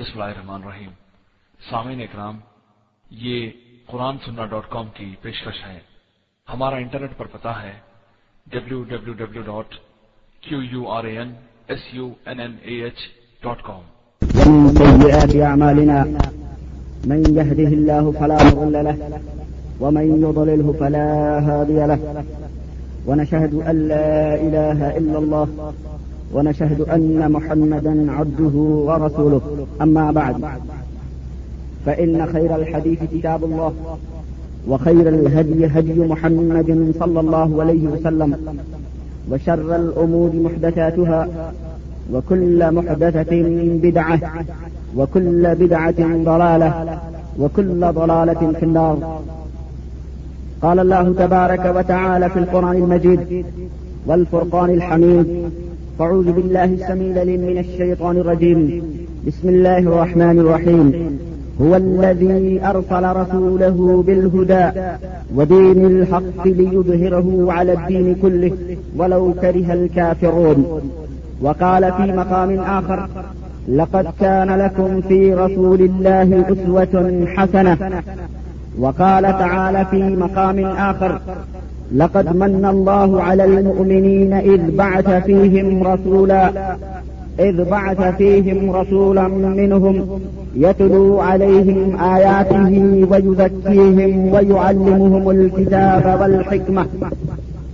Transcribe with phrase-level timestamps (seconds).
[0.00, 0.90] بسم اللہ الرحمن الرحیم۔
[1.70, 2.38] سامعین اکرام،
[3.10, 3.50] یہ
[3.86, 5.78] قرآن سننا ڈاٹ کام کی پیشکش ہے۔
[6.52, 7.72] ہمارا انٹرنیٹ پر پتا ہے
[8.52, 9.74] W W W dot
[10.40, 11.32] Q U R A N
[11.68, 12.98] S U N N A H
[13.42, 13.82] dot com.
[14.36, 15.98] ومن سيئات أعمالنا
[17.10, 18.96] من يهده الله فلا مضل له،
[19.80, 21.08] ومن يضلله فلا
[21.46, 22.00] هادي له،
[23.06, 24.10] ونشهد أن لا
[24.46, 25.44] إله إلا الله
[26.34, 29.40] ونشهد أن محمدا عبده ورسوله.
[29.82, 30.36] أما بعد،
[31.86, 33.72] فإن خير الحديث كتاب الله،
[34.68, 38.36] وخير الهدي هدي محمد صلى الله عليه وسلم،
[39.30, 41.28] وشر الأمور محدثاتها،
[42.12, 43.42] وكل محدثة
[43.82, 44.20] بدعة،
[44.96, 46.98] وكل بدعة ضلالة،
[47.38, 49.20] وكل ضلالة في النار.
[50.62, 53.44] قال الله تبارك وتعالى في القرآن المجيد
[54.06, 55.50] والفرقان الحميد
[56.00, 58.82] فاعوذ بالله السميع العليم من الشيطان الرجيم.
[59.26, 61.18] بسم الله الرحمن الرحيم.
[61.62, 64.66] هو الذي أرسل رسوله بالهدى
[65.36, 68.52] ودين الحق ليظهره على الدين كله
[68.96, 70.80] ولو كره الكافرون.
[71.42, 73.08] وقال في مقام آخر
[73.68, 78.02] لقد كان لكم في رسول الله أسوة حسنة.
[78.78, 81.20] وقال تعالى في مقام آخر
[81.96, 86.52] لقد من الله على المؤمنين إذ بعث فيهم رسولا،
[87.40, 90.20] إذ بعث فيهم رسولا منهم
[90.56, 96.86] يتلو عليهم آياته ويزكيهم ويعلمهم الكتاب والحكمة.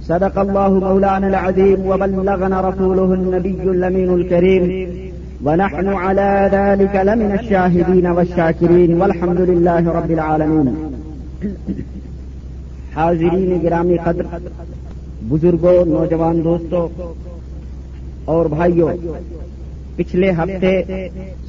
[0.03, 4.89] صدق الله مولانا العظيم وبلغنا رسوله النبي الأمين الكريم.
[5.45, 9.03] ونحن على ذلك لمن الشاهدين والشاكرين.
[9.03, 10.75] والحمد لله رب العالمين.
[12.97, 14.27] حاضرین گرامی قدر
[15.29, 16.89] بزرگوں نوجوان دوستوں
[18.25, 18.89] اور بھائیوں
[19.97, 20.83] پچھلے ہفتے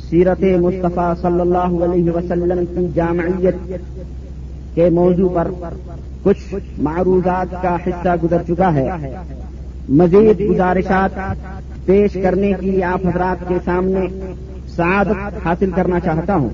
[0.09, 3.55] سیرت مصطفیٰ صلی اللہ علیہ وسلم کی جامعیت
[4.75, 5.47] کے موضوع پر
[6.23, 9.15] کچھ معروضات کا حصہ گزر چکا ہے۔
[9.89, 11.19] مزید گزارشات
[11.85, 14.07] پیش کرنے کی آپ حضرات کے سامنے
[14.75, 16.49] سعادت حاصل کرنا چاہتا ہوں۔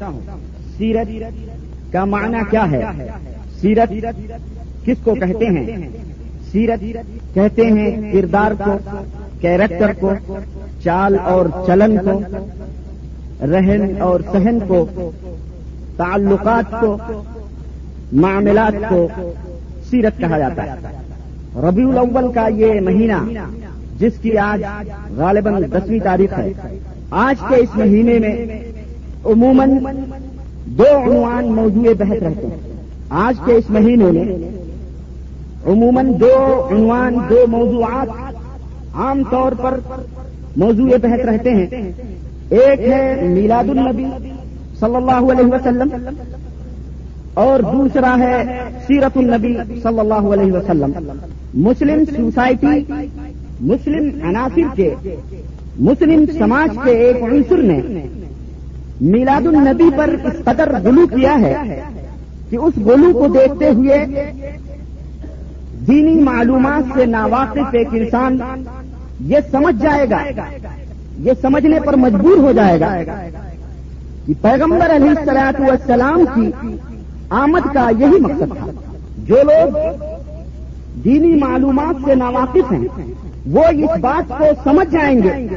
[0.77, 1.23] سیرت
[1.93, 3.07] کا معنی کیا ہے؟
[3.61, 3.93] سیرت
[4.85, 5.89] کس کو کہتے ہیں؟
[6.51, 6.83] سیرت
[7.33, 8.77] کہتے ہیں کردار کو،
[9.41, 10.13] کیریکٹر کو،
[10.83, 12.21] چال اور چلن کو،
[13.41, 15.11] رہن اور سہن کو،
[15.97, 16.97] تعلقات کو،
[18.13, 19.07] معاملات کو
[19.89, 20.73] سیرت کہا جاتا ہے۔
[21.55, 23.39] ربیع الاول کا یہ مہینہ،
[23.99, 24.63] جس کی آج
[25.17, 26.51] غالباً دسویں تاریخ ہے۔
[27.11, 28.45] آج کے اس مہینے میں
[29.25, 29.71] عموماً
[30.65, 32.73] دو عنوان موضوع بحث رہتے ہیں۔
[33.09, 34.62] آج کے اس مہینے میں
[35.67, 38.07] عموماً دو عنوان، دو موضوعات
[38.93, 39.79] عام طور پر
[40.57, 41.91] موضوع بحث رہتے ہیں۔
[42.49, 44.05] ایک ہے میلاد النبی
[44.79, 45.89] صلی اللہ علیہ وسلم
[47.33, 49.53] اور دوسرا ہے سیرت النبی
[49.83, 50.91] صلی اللہ علیہ وسلم۔
[51.53, 52.83] مسلم سوسائٹی،
[53.61, 54.93] مسلم عناصر کے،
[55.79, 57.79] مسلم سماج کے ایک عنصر نے
[59.01, 61.81] میلاد النبی پر اس قدر غلو کیا ہے
[62.49, 64.05] کہ اس غلو کو دیکھتے ہوئے
[65.87, 68.37] دینی معلومات سے ناواقف ایک انسان
[69.19, 70.17] یہ سمجھ جائے گا،
[71.19, 72.95] یہ سمجھنے پر مجبور ہو جائے گا
[74.25, 76.75] کہ پیغمبر علیہ السلاط والسلام کی
[77.29, 78.71] آمد کا یہی مقصد تھا۔
[79.17, 79.77] جو لوگ
[81.03, 83.13] دینی معلومات سے ناواقف ہیں،
[83.45, 85.47] وہ اس بات کو سمجھ جائیں گے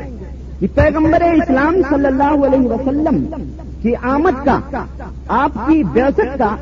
[0.61, 3.25] کہ پیغمبر اسلام صلی اللہ علیہ وسلم
[3.87, 4.59] کی آمد کا،
[5.29, 6.57] آپ کی بیست کا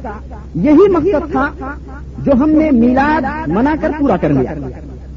[0.54, 1.50] یہی مقصد تھا
[2.18, 4.54] جو ہم نے میلاد منا کر پورا کر لیا۔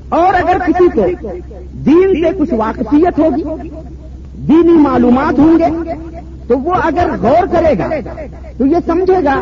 [0.10, 1.06] اور اگر کسی کو
[1.86, 3.44] دین سے کچھ واقفیت ہوگی،
[4.48, 5.94] دینی معلومات ہوں گے،
[6.48, 8.12] تو وہ اگر غور کرے گا،
[8.58, 9.40] تو یہ سمجھے گا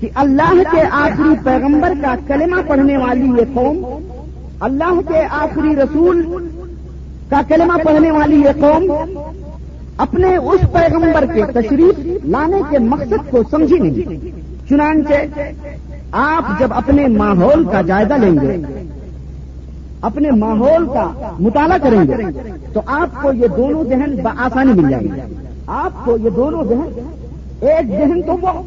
[0.00, 3.86] کہ اللہ کے آخری پیغمبر کا کلمہ پڑھنے والی یہ قوم،
[4.60, 6.48] اللہ کے آخری رسول
[7.30, 9.08] کا کلمہ پڑھنے والی یہ قوم
[9.98, 14.18] اپنے اس پیغمبر کے تشریف لانے کے مقصد کو سمجھی نہیں۔
[14.68, 15.40] چنانچہ
[16.12, 18.56] آپ جب اپنے ماحول کا جائزہ لیں گے،
[20.00, 22.40] اپنے ماحول کا مطالعہ کریں گے،
[22.72, 25.20] تو آپ کو یہ دونوں ذہن بآسانی مل جائیں گے
[25.66, 27.08] آپ کو یہ دونوں ذہن
[27.60, 28.62] ایک ذہن تو وہ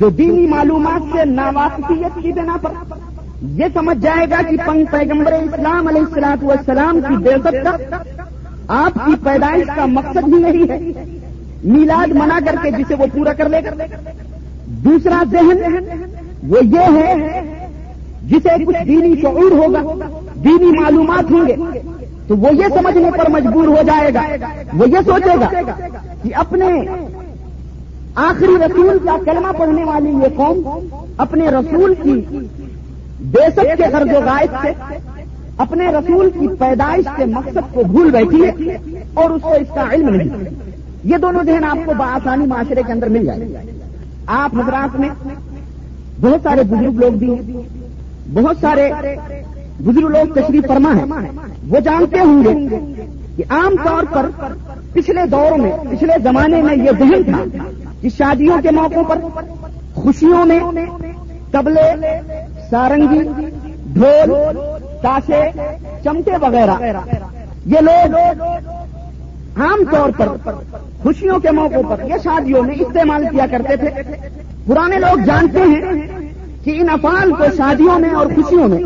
[0.00, 2.70] جو دینی معلومات سے ناواقفیت کی بنا پر۔
[3.42, 7.96] یہ سمجھ جائے گا کہ پنگ پیغمبر اسلام علیہ السلاط والسلام کی بےزت کا
[8.68, 11.04] آپ کی پیدائش کا مقصد ہی نہیں ہے۔
[11.64, 13.84] میلاد منا کر کے جسے وہ پورا کر لے۔ گا
[14.66, 15.78] دوسرا ذہن
[16.48, 17.40] وہ یہ ہے
[18.22, 20.08] جسے کچھ دینی شعور ہوگا،
[20.44, 21.56] دینی معلومات ہوں گے،
[22.26, 24.22] تو وہ یہ سمجھنے پر مجبور ہو جائے گا۔
[24.72, 25.70] وہ یہ سوچے گا
[26.22, 26.66] کہ اپنے
[28.14, 30.78] آخری رسول کا کلمہ پڑھنے والی یہ قوم
[31.16, 32.38] اپنے رسول کی
[33.20, 34.68] بے سک کے غرض و غائب سے
[35.58, 38.76] اپنے رسول کی پیدائش کے مقصد کو بھول بیٹھی ہے
[39.14, 40.28] اور اس کو اس کا علم نہیں۔
[41.04, 43.64] یہ دونوں ذہن آپ کو بآسانی معاشرے کے اندر مل جائے۔
[44.26, 45.08] آپ حضرات میں
[46.20, 47.62] بہت سارے بزرگ لوگ بھی ہیں
[48.34, 48.90] بہت سارے
[49.78, 51.04] بزرگ لوگ تشریف فرما ہیں
[51.68, 52.78] وہ جانتے ہوں گے
[53.36, 54.26] کہ عام طور پر
[54.92, 57.42] پچھلے دور میں، پچھلے زمانے میں یہ ذہن تھا
[58.00, 59.18] کہ شادیوں کے موقعوں پر
[59.94, 60.60] خوشیوں میں
[61.50, 61.90] تبلے
[62.70, 63.22] سارنگی،
[63.92, 64.30] ڈھول
[65.02, 65.50] تاشے
[66.04, 66.74] چمٹے وغیرہ۔
[67.66, 68.16] یہ لوگ
[69.60, 70.52] عام طور پر
[71.02, 74.02] خوشیوں کے موقع پر یا شادیوں میں استعمال کیا کرتے تھے۔
[74.66, 76.06] پرانے لوگ جانتے ہیں
[76.64, 78.80] کہ ان افعال کو شادیوں میں اور خوشیوں میں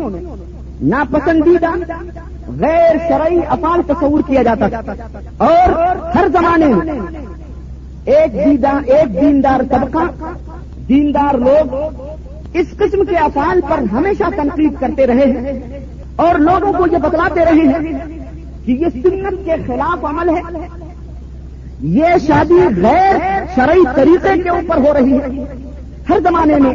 [0.81, 1.93] ناپسندیدہ،
[2.59, 4.93] غیر شرعی افعال تصور کیا جاتا تھا۔
[5.37, 6.99] اور ہر زمانے میں
[8.05, 8.35] ایک
[8.87, 10.31] ایک دیندار طبقہ،
[10.89, 11.75] دیندار لوگ
[12.53, 15.79] اس قسم کے افعال پر ہمیشہ تنقید کرتے رہے ہیں۔
[16.15, 17.97] اور لوگوں کو یہ بتلاتے رہے ہیں
[18.65, 20.41] کہ یہ سنت کے خلاف عمل ہے۔
[21.79, 23.15] یہ شادی غیر
[23.55, 25.43] شرعی طریقے کے اوپر ہو رہی ہے۔
[26.09, 26.73] ہر زمانے میں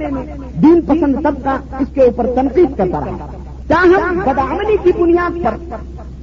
[0.63, 3.27] دین پسند طبقہ اس کے اوپر تنقید کرتا رہا
[3.67, 5.75] تاہم، بدعملی کی بنیاد پر،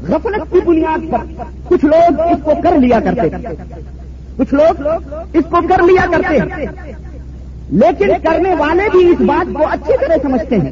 [0.07, 3.29] غفلت کی بنیاد پر کچھ لوگ اس کو کر لیا کرتے
[4.37, 4.87] کچھ لوگ
[5.33, 6.65] اس کو کر لیا کرتے۔ ہیں
[7.69, 10.71] لیکن کرنے والے بھی اس بات کو اچھی طرح سمجھتے ہیں۔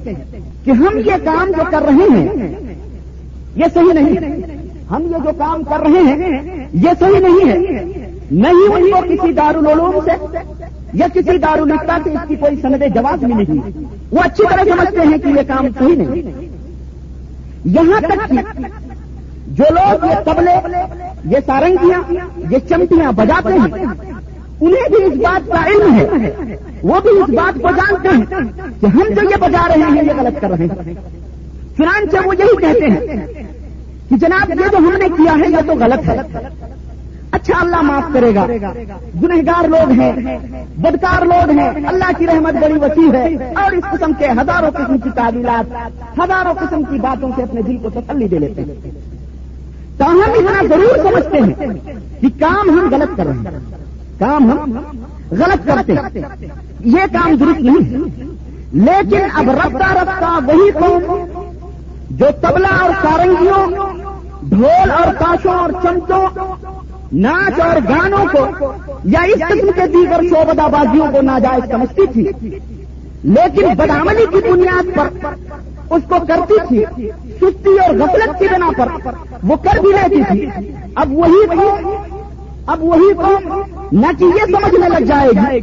[0.66, 2.48] کہ ہم یہ کام جو کر رہے ہیں،
[3.56, 4.16] یہ صحیح نہیں۔
[4.92, 7.84] ہم یہ جو کام کر رہے ہیں، یہ صحیح نہیں ہے۔
[8.32, 10.12] نہیں ان کو کسی دارالعلوم سے
[10.94, 15.02] یا کسی دارالفتا سے اس کی کوئی سند جواب بھی نہیں وہ اچھی طرح سمجھتے
[15.02, 16.48] ہیں کہ یہ کام صحیح نہیں۔
[17.66, 18.68] یہاں تک کہ
[19.48, 20.56] جو لوگ یہ تبلے
[21.26, 22.14] یہ سارنگیاں،
[22.50, 23.86] یہ چمٹیاں بجاتے ہیں
[24.64, 26.30] انہیں بھی اس بات کا علم ہے،
[26.84, 28.42] وہ بھی اس بات کو جانتے ہیں
[28.82, 30.94] کہ ہم جو یہ بجا رہے ہیں، یہ غلط کر رہے ہیں۔
[31.78, 33.28] چنانچہ وہ یہی کہتے ہیں
[34.10, 36.18] کہ جناب، یہ جو ہم نے کیا ہے، یہ تو غلط ہے۔
[37.32, 38.46] اچھا اللہ معاف کرے گا۔
[39.24, 40.38] گنہگار لوگ ہیں،
[40.78, 44.98] بدکار لوگ ہیں۔ اللہ کی رحمت بڑی وسیع ہے۔ اور اس قسم کے ہزاروں قسم
[44.98, 45.74] کی تعبیرات،
[46.20, 48.92] ہزاروں قسم کی باتوں سے اپنے دل کو تسلی دے لیتے ہیں۔
[49.98, 51.74] تو ہم اتنا ضرور سمجھتے ہیں
[52.22, 53.83] کہ کام ہم غلط کر رہے ہیں۔
[54.24, 54.78] کام ہم
[55.40, 55.94] غلط کرتے
[56.94, 58.22] یہ کام درست نہیں
[58.86, 61.26] لیکن اب رفتہ رفتہ وہی قوم
[62.20, 63.66] جو تبلا اور سارنگیوں،
[64.50, 66.26] ڈھول اور تاشوں اور چمچوں،
[67.14, 68.72] ناچ اور گانوں کو
[69.06, 72.50] یا اس قسم کے دیگر شعبدہ بازیوں کو ناجائز سمجھتی تھی،
[73.36, 75.08] لیکن بدامنی کی بنیاد پر
[75.90, 77.10] اس کو کرتی تھی،
[77.40, 78.88] سستی اور غفلت کی بنا پر
[79.44, 81.46] وہ کر بھی لیتی تھی۔ اب وہی
[82.68, 83.38] اب وہی کو
[83.92, 85.60] نہ کہ یہ سمجھنے لگ جائے گی،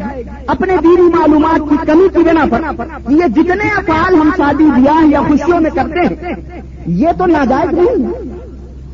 [0.47, 5.21] اپنے دینی معلومات کی کمی کی بنا پر یہ جتنے افعال ہم شادی بیاہ یا
[5.29, 8.37] خوشیوں میں کرتے ہیں، یہ تو ناجائز نہیں ہے۔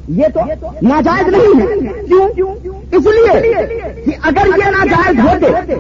[0.09, 0.41] یہ تو
[0.83, 2.55] ناجائز نہیں ہے۔ کیوں؟
[2.93, 3.55] اس لیے
[4.05, 5.75] کہ اگر یہ ناجائز ہوتے،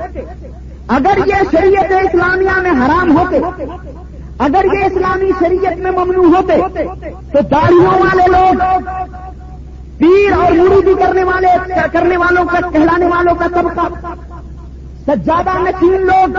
[0.88, 3.64] اگر یہ شریعت اسلامیہ میں حرام ہوتے،
[4.38, 6.56] اگر یہ اسلامی شریعت میں ممنوع ہوتے،
[7.32, 8.62] تو داڑھیوں والے لوگ
[9.98, 11.48] پیر اور مریدی کرنے والے،
[11.93, 13.87] کرنے والوں کا، کہلانے والوں کا طبقہ۔
[15.06, 16.38] سجادہ نشین لوگ،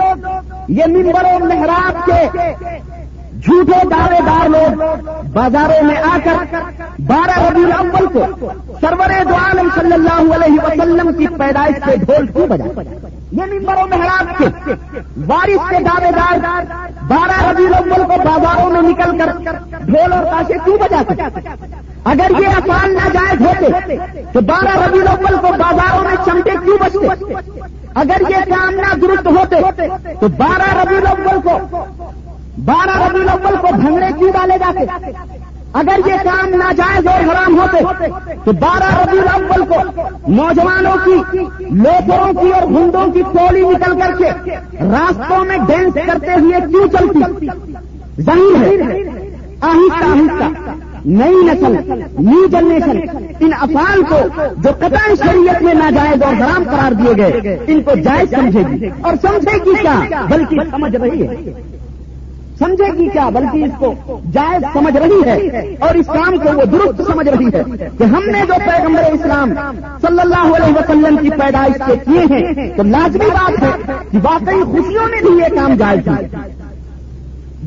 [0.68, 2.44] یہ ممبر و محراب کے
[3.38, 4.82] جھوٹے دعوے دار لوگ
[5.32, 6.54] بازاروں میں آ کر
[7.06, 8.50] بارہ ربیع الاول کو
[8.80, 13.76] سرور دو عالم صلی اللہ علیہ وسلم کی پیدائش سے ڈھول کیوں بجا یہ ممبر
[13.76, 14.46] و محراب کے
[15.26, 16.38] بارش کے دعوے دار
[17.08, 19.32] بارہ ربی الاول کو بازاروں میں نکل کر
[19.80, 21.40] ڈھول اور تاشے کیوں بجا سکتے
[22.04, 23.96] اگر یہ افعال ناجائز ہوتے
[24.32, 27.60] تو بارہ ربی الاول کو بازاروں میں چمٹے کیوں بچتے
[27.94, 29.60] اگر یہ کام نہ درست ہوتے
[30.20, 31.84] تو بارہ ربی الاول کو
[32.64, 34.84] بارہ ربی الاول کو بھنگڑے کیوں ڈالے جاتے؟
[35.80, 38.06] اگر یہ کام ناجائز اور حرام ہوتے
[38.44, 39.77] تو بارہ ربی الاول کو
[40.28, 46.32] نوجوانوں کی لوپروں کی اور گنڈوں کی ٹولی نکل کر کے راستوں میں ڈینس کرتے
[46.40, 47.46] ہوئے کیوں چلتی؟
[48.20, 49.02] ظاہر ہے،
[49.60, 50.70] آہستہ آہستہ
[51.04, 51.76] نئی نسل
[52.18, 54.16] نیو جنریشن ان افعال کو
[54.62, 58.88] جو قطع شریعت میں ناجائز اور حرام قرار دیے گئے، ان کو جائز سمجھے گی۔
[59.00, 61.52] اور سمجھے گی کیا؟ بلکہ سمجھ رہی ہے۔
[62.58, 66.64] سمجھے گی کیا؟ بلکہ اس کو جائز سمجھ رہی ہے اور اس کام کو وہ
[66.72, 67.62] درست سمجھ رہی ہے
[67.98, 69.52] کہ ہم نے جو پیغمبر اسلام
[70.02, 73.72] صلی اللہ علیہ وسلم کی پیدائش سے کیے ہیں، تو لازمی بات ہے
[74.10, 76.26] کہ واقعی خوشیوں میں بھی یہ کام جائز ہے۔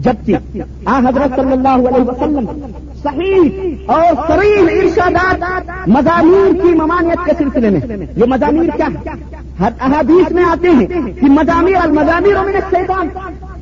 [0.03, 2.45] جبکہ آ حضرت صلی اللہ علیہ وسلم
[3.03, 8.87] صحیح اور سریح ارشادات مضامیر کی ممانعت کے سلسلے میں، یہ مضامیر کیا
[9.59, 10.87] احادیث میں آتے ہیں
[11.19, 13.07] کہ مضامیر المضامیر من الشیطان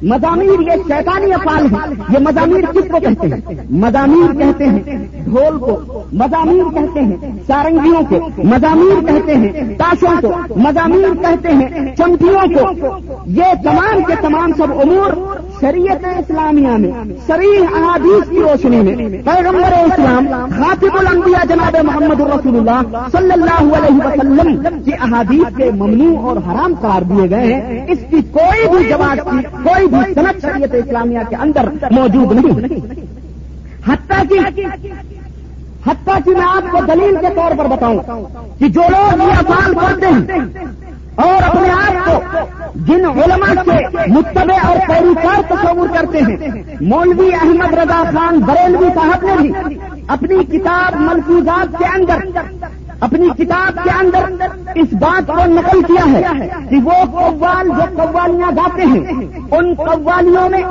[0.02, 5.58] مضامیر یہ شیطانی افعال ہیں۔ یہ مضامیر کس کو کہتے ہیں؟ مضامیر کہتے ہیں ڈھول
[5.60, 12.56] کو، مضامیر کہتے ہیں سارنگیوں کو، مضامیر کہتے ہیں تاشوں کو، مضامیر کہتے ہیں چمٹیوں
[12.56, 12.88] کو۔
[13.26, 15.12] یہ تمام کے تمام سب امور
[15.62, 16.92] شریعت اسلامیہ میں
[17.28, 23.76] شریح احادیث کی روشنی میں، پیغمبر اسلام خاطب الانبیاء جناب محمد رسول اللہ صلی اللہ
[23.78, 28.68] علیہ وسلم کی احادیث کے ممنوع اور حرام قرار دیے گئے ہیں۔ اس کی کوئی
[28.70, 32.80] بھی جواب کی، کوئی بھی صنعت شریعت اسلامیہ کے اندر موجود نہیں۔
[33.88, 34.64] حتیٰ کی
[35.86, 38.00] حتیٰ کی میں آپ کو دلیل کے طور پر بتاؤں
[38.60, 40.48] کہ جو لوگ یہ افعال کرتے ہیں
[41.24, 42.40] اور اپنے آپ کو
[42.88, 49.26] جن علماء کے متبع اور پیروکار تصور کرتے ہیں، مولوی احمد رضا خان بریلوی صاحب
[49.26, 52.26] نے بھی اپنی کتاب ملفوظات کے اندر
[53.00, 54.24] اپنی کتاب کے اندر
[54.76, 59.04] اس بات کو نقل کیا ہے کہ وہ قوال جو قوالیاں گاتے ہیں،
[59.52, 60.64] ان قوالیوں میں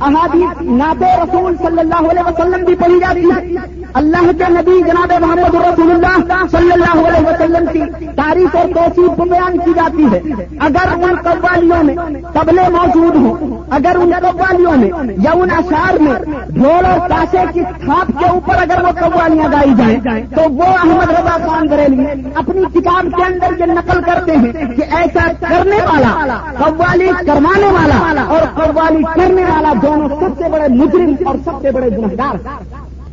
[0.00, 3.54] احادیث ناب رسول صلی اللہ علیہ وسلم بھی پڑھی جاتی ہے۔
[3.94, 9.20] اللہ کے نبی جناب محمد رسول اللہ صلی اللہ علیہ وسلم کی تاریخ اور توصیف
[9.30, 10.20] بیان کی جاتی ہے۔
[10.60, 11.94] اگر ان قوالیوں میں
[12.34, 16.12] تبلے موجود ہوں، اگر ان قوالیوں میں یا ان اشار میں
[16.48, 21.10] ڈھول اور کاشے کی تھاپ کے اوپر اگر وہ قوالیاں گائی جائیں، تو وہ احمد
[21.10, 26.36] رضا خان بریلی، اپنی کتاب کے اندر یہ نقل کرتے ہیں کہ ایسا کرنے والا،
[26.58, 31.70] قوالی کروانے والا اور قوالی کرنے والا دونوں سب سے بڑے مجرم اور سب سے
[31.70, 32.36] بڑے گنہگار۔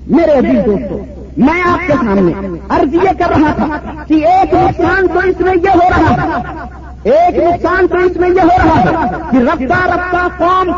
[0.07, 0.97] میرے عزیز دوستوں
[1.37, 2.31] میں آپ کے سامنے
[2.69, 3.67] عرض یہ کر رہا تھا
[4.07, 6.65] کہ ایک نقصان تو اس میں یہ ہو رہا تھا
[7.03, 10.71] ایک نقصان تو اس میں یہ ہو رہا تھا کہ رفتہ رفتہ قوم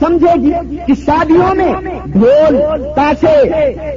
[0.00, 0.52] سمجھے گی
[0.86, 1.72] کہ شادیوں میں
[2.06, 2.56] ڈھول
[2.96, 3.36] تاشے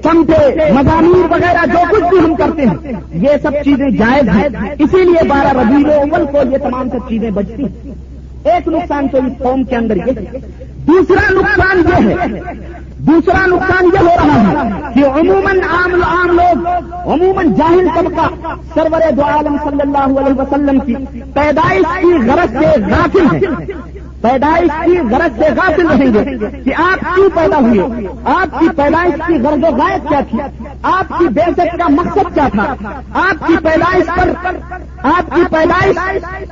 [0.03, 2.93] چمٹے، مضامین وغیرہ جو کچھ بھی ہم کرتے ہیں،
[3.23, 4.47] یہ سب چیزیں جائز ہیں۔
[4.79, 7.93] اسی لیے بارہ ربیع اول کو یہ تمام سب چیزیں بچتی ہیں۔
[8.43, 10.11] ایک نقصان تو اس قوم کے اندر یہ
[10.87, 12.39] دوسرا نقصان یہ ہے،
[13.07, 16.67] دوسرا نقصان یہ ہو رہا ہے کہ عموماً عام عام لوگ،
[17.11, 18.27] عموماً جاہل طبقہ
[18.73, 20.95] سرور دو عالم صلی اللہ علیہ وسلم کی
[21.33, 23.89] پیدائش کی غرض سے غافل ہے
[24.21, 29.13] پیدائش کی غرض سے غافل رہیں گے کہ آپ کیوں پیدا ہوئے؟ آپ کی پیدائش
[29.27, 30.39] کی غرض و غائب کیا تھی؟
[30.83, 32.75] آپ کی بےزت کا مقصد کیا تھا؟
[33.13, 34.49] آپ کی پیدائش پر
[35.03, 35.95] آپ کی پیدائش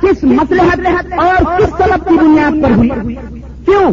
[0.02, 0.80] کس مسلحت
[1.18, 3.16] اور کس طلب کی بنیاد پر ہوئی؟
[3.66, 3.92] کیوں؟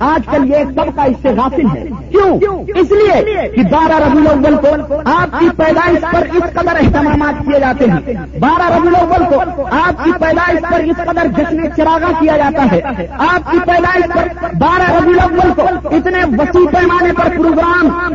[0.00, 1.84] آج کل یہ طبقہ اس سے غافل ہے۔
[2.14, 7.44] کیوں؟ اس لیے کہ بارہ ربی الاول کو آپ کی پیدائش پر اس قدر اہتمامات
[7.44, 12.12] کیے جاتے ہیں۔ بارہ ربی الاول کو آپ کی پیدائش پر اس قدر جشن چراغا
[12.20, 17.28] کیا جاتا ہے۔ آپ کی پیدائش پر بارہ ربی الاول کو اتنے وسیع پیمانے پر
[17.36, 18.14] پروگرام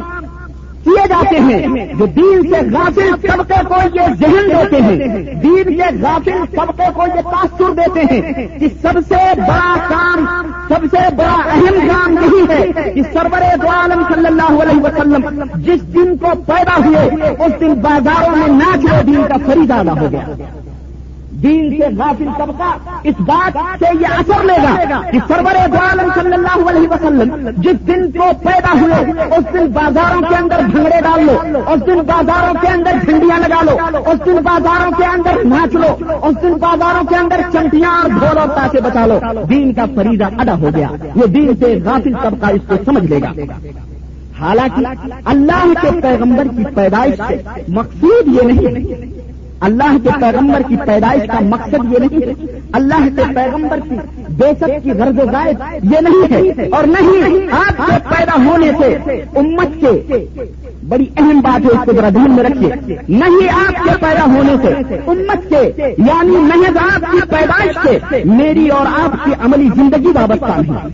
[0.83, 4.97] کیے جاتے ہیں جو دین سے غافل طبقے کو یہ ذہن دیتے ہیں،
[5.43, 10.25] دین کے غافل طبقے کو یہ تاثر دیتے ہیں کہ سب سے بڑا کام،
[10.69, 15.43] سب سے بڑا اہم کام یہی ہے کہ سرور دو عالم صلی اللہ علیہ وسلم
[15.55, 20.11] جس دن کو پیدا ہوئے، اس دن بازاروں میں نہ جو دین کا خریدانا ہو
[20.11, 20.25] گیا۔
[21.31, 26.33] دین سے غافل طبقہ اس بات سے یہ اثر لے گا کہ سرور عالم صلی
[26.33, 31.25] اللہ علیہ وسلم جس دن کو پیدا ہوئے، اس دن بازاروں کے اندر بھنگڑے ڈال
[31.25, 35.75] لو، اس دن بازاروں کے اندر جھنڈیاں لگا لو، اس دن بازاروں کے اندر ناچ
[35.75, 38.47] لو، اس دن بازاروں کے اندر چنٹیاں اور ڈھول اور
[38.81, 39.19] بچا لو۔
[39.49, 43.19] دین کا فریدہ ادا ہو گیا۔ یہ دین سے غافل طبقہ اس کو سمجھ لے
[43.21, 43.31] گا۔
[44.39, 49.18] حالانکہ اللہ کے پیغمبر کی پیدائش سے مقصود یہ نہیں
[49.59, 53.95] اللہ کے پیغمبر کی پیدائش کا مقصد یہ نہیں ہے۔ اللہ کے پیغمبر کی
[54.29, 59.13] بےسک کی غرض و غائب یہ نہیں ہے۔ اور نہیں، آپ کے پیدا ہونے سے
[59.35, 60.17] امت کے
[60.87, 64.55] بڑی اہم بات ہے، اس کو ذرا دھیان میں رکھیے۔ نہیں، آپ کے پیدا ہونے
[64.61, 70.07] سے امت کے یعنی نہیں آپ کی پیدائش سے میری اور آپ کی عملی زندگی
[70.07, 70.89] وابستہ نہیں۔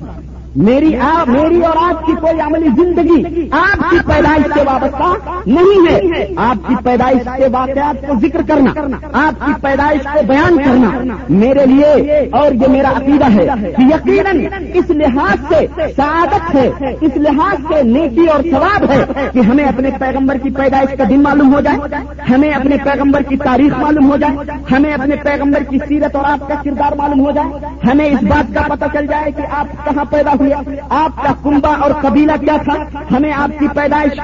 [0.55, 5.87] میری آپ میری اور آپ کی کوئی عملی زندگی آپ کی پیدائش سے وابستہ نہیں
[5.87, 11.15] ہے۔ آپ کی پیدائش کے واقعات کو ذکر کرنا، آپ کی پیدائش کو بیان کرنا
[11.29, 13.45] میرے لیے اور یہ میرا عقیدہ ہے
[13.77, 19.39] کہ یقیناً اس لحاظ سے سعادت ہے، اس لحاظ سے نیکی اور ثواب ہے کہ
[19.39, 21.95] ہمیں اپنے پیغمبر کی پیدائش کا دن معلوم ہو جائے،
[22.29, 26.47] ہمیں اپنے پیغمبر کی تاریخ معلوم ہو جائے، ہمیں اپنے پیغمبر کی سیرت اور آپ
[26.47, 30.05] کا کردار معلوم ہو جائے، ہمیں اس بات کا پتہ چل جائے کہ آپ کہاں
[30.11, 30.44] پیدا ہوئے۔
[30.89, 34.19] آپ کا کنبا اور قبیلہ کیا تھا؟ ہمیں آپ کی پیدائش،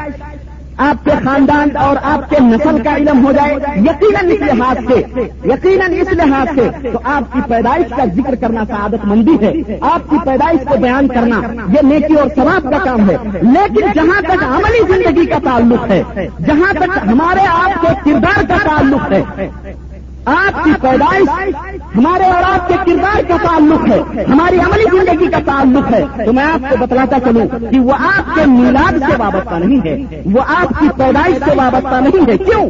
[0.77, 5.21] آپ کے خاندان اور آپ کے نسل کا علم ہو جائے، یقیناً اس لحاظ سے،
[5.45, 10.09] یقیناً اس لحاظ سے تو آپ کی پیدائش کا ذکر کرنا سعادت مندی ہے۔ آپ
[10.09, 14.43] کی پیدائش کو بیان کرنا، یہ نیکی اور ثواب کا کام ہے۔ لیکن جہاں تک
[14.43, 16.03] عملی زندگی کا تعلق ہے،
[16.45, 19.49] جہاں تک ہمارے آپ کے کردار کا تعلق ہے،
[20.25, 21.55] آپ کی پیدائش
[21.97, 26.33] ہمارے اور آپ کے کردار کا تعلق ہے، ہماری عملی زندگی کا تعلق ہے۔ تو
[26.33, 30.41] میں آپ کو بتلاتا چلوں کہ وہ آپ کے میلاد سے وابستہ نہیں ہے، وہ
[30.47, 32.69] آپ کی پیدائش سے وابستہ نہیں ہے۔ کیوں؟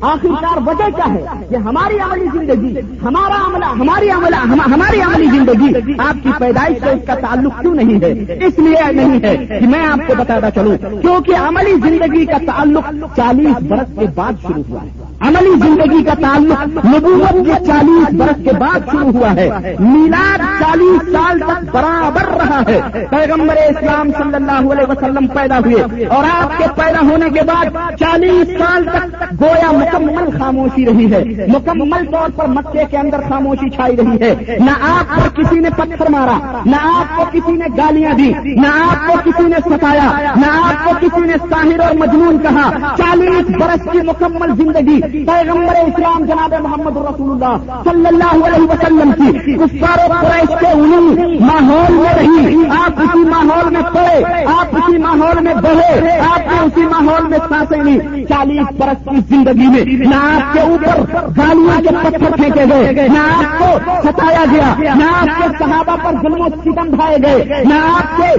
[0.00, 5.92] آخرکار وجہ کیا ہے؟ کہ ہماری عملی زندگی، ہمارا عملہ، ہماری عملہ ہماری عملی زندگی
[5.98, 8.12] آپ کی پیدائش سے اس کا تعلق کیوں نہیں ہے؟
[8.46, 13.16] اس لیے نہیں ہے کہ میں آپ کو بتاتا چلوں، کیونکہ عملی زندگی کا تعلق
[13.16, 18.44] چالیس برس کے بعد شروع ہوا ہے۔ عملی زندگی کا تعلق نبوت کے چالیس برس
[18.44, 22.80] کے بعد شروع ہوا ہے۔ میلاد چالیس سال تک برابر رہا ہے۔
[23.10, 27.64] پیغمبر اسلام صلی اللہ علیہ وسلم پیدا ہوئے۔ اور آپ کے پیدا ہونے کے بعد
[28.00, 33.70] چالیس سال تک گویا مکمل خاموشی رہی ہے۔ مکمل طور پر مکے کے اندر خاموشی
[33.70, 37.64] چھائی رہی ہے۔ نہ آپ کو کسی نے پتھر مارا، نہ آپ کو کسی نے
[37.76, 41.94] گالیاں دی، نہ آپ کو کسی نے ستایا، نہ آپ کو کسی نے ساحر اور
[41.94, 48.46] مجنون کہا۔ چالیس برس کی مکمل زندگی پیغمبر اسلام جناب محمد رسول اللہ صلی اللہ
[48.46, 53.82] علیہ وسلم کی کفار و قریش کے انہیں ماحول میں رہی۔ آپ اسی ماحول میں
[53.94, 59.08] پڑے، آپ اسی ماحول میں بڑھے آپ نے اسی ماحول میں سانسیں لی۔ چالیس برس
[59.10, 61.02] کی زندگی میں نہ آپ کے اوپر
[61.36, 66.20] گالیاں کے پتھر پھینکے گئے نہ آپ کو ستایا گیا نہ آپ کے صحابہ پر
[66.22, 68.30] ظلم و ستم ڈھائے گئے نہ آپ کے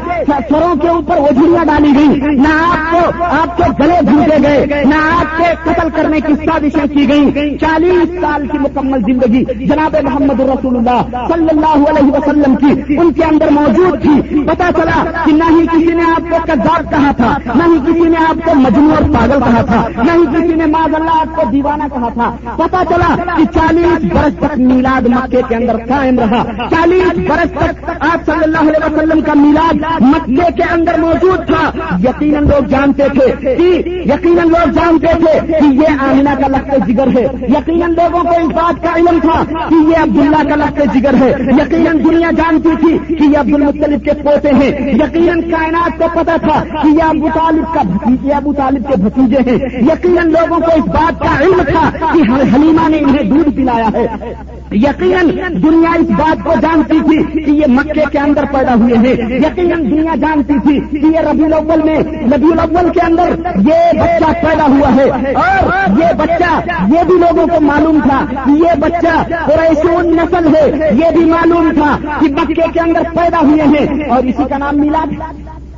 [0.50, 4.96] سروں کے اوپر اجڑیاں ڈالی گئی نہ آپ کو آپ کے گلے جھوٹے گئے نہ
[5.20, 7.58] آپ کے قتل کرنے کی سازشیں کی گئی.
[7.58, 13.12] چالیس سال کی مکمل زندگی جناب محمد رسول اللہ صلی اللہ علیہ وسلم کی ان
[13.14, 14.44] کے اندر موجود تھی.
[14.48, 18.08] پتا چلا کہ نہ ہی کسی نے آپ کو کذاب کہا تھا، نہ ہی کسی
[18.10, 21.36] نے آپ کو مجموع اور پاگل کہا تھا، نہ ہی کسی نے ماض اللہ آپ
[21.36, 26.20] کو دیوانہ کہا تھا۔ پتا چلا کہ چالیس برس تک میلاد مکے کے اندر قائم
[26.20, 31.46] رہا۔ چالیس برس تک آپ صلی اللہ علیہ وسلم کا میلاد مکے کے اندر موجود
[31.48, 31.70] تھا۔
[32.04, 33.82] یقیناً لوگ جانتے تھے کہ،
[34.14, 38.56] یقیناً لوگ جانتے تھے کہ یہ آمینہ کا لگتے جگر ہے۔ یقیناً لوگوں کو اس
[38.56, 43.16] بات کا علم تھا کہ یہ عبداللہ کا لگتے جگر ہے۔ یقیناً دنیا جانتی تھی
[43.16, 47.28] کہ یہ عبد المطلب کے پوتے ہیں۔ یقیناً کائنات کو پتا تھا کہ یہ ابو
[47.36, 47.82] طالب کا
[48.24, 52.20] یہ ابو طالب کے بھتیجے ہیں۔ یقیناً لوگوں کو اس بات کا علم تھا کہ
[52.56, 54.34] حلیمہ نے انہیں دودھ پلایا ہے۔
[54.72, 55.28] یقیناً
[55.64, 59.92] دنیا اس بات کو جانتی تھی کہ یہ مکے کے اندر پیدا ہوئے ہیں۔ یقیناً
[59.92, 62.00] دنیا جانتی تھی کہ یہ ربی الاول میں
[62.34, 67.48] ربی الاول کے اندر یہ بچہ پیدا ہوا ہے۔ اور یہ بچہ، یہ بھی لوگوں
[67.48, 72.68] کو معلوم تھا کہ یہ بچہ قریشون نسل ہے۔ یہ بھی معلوم تھا کہ مکے
[72.74, 75.06] کے اندر پیدا ہوئے ہیں۔ اور اسی کا نام ملا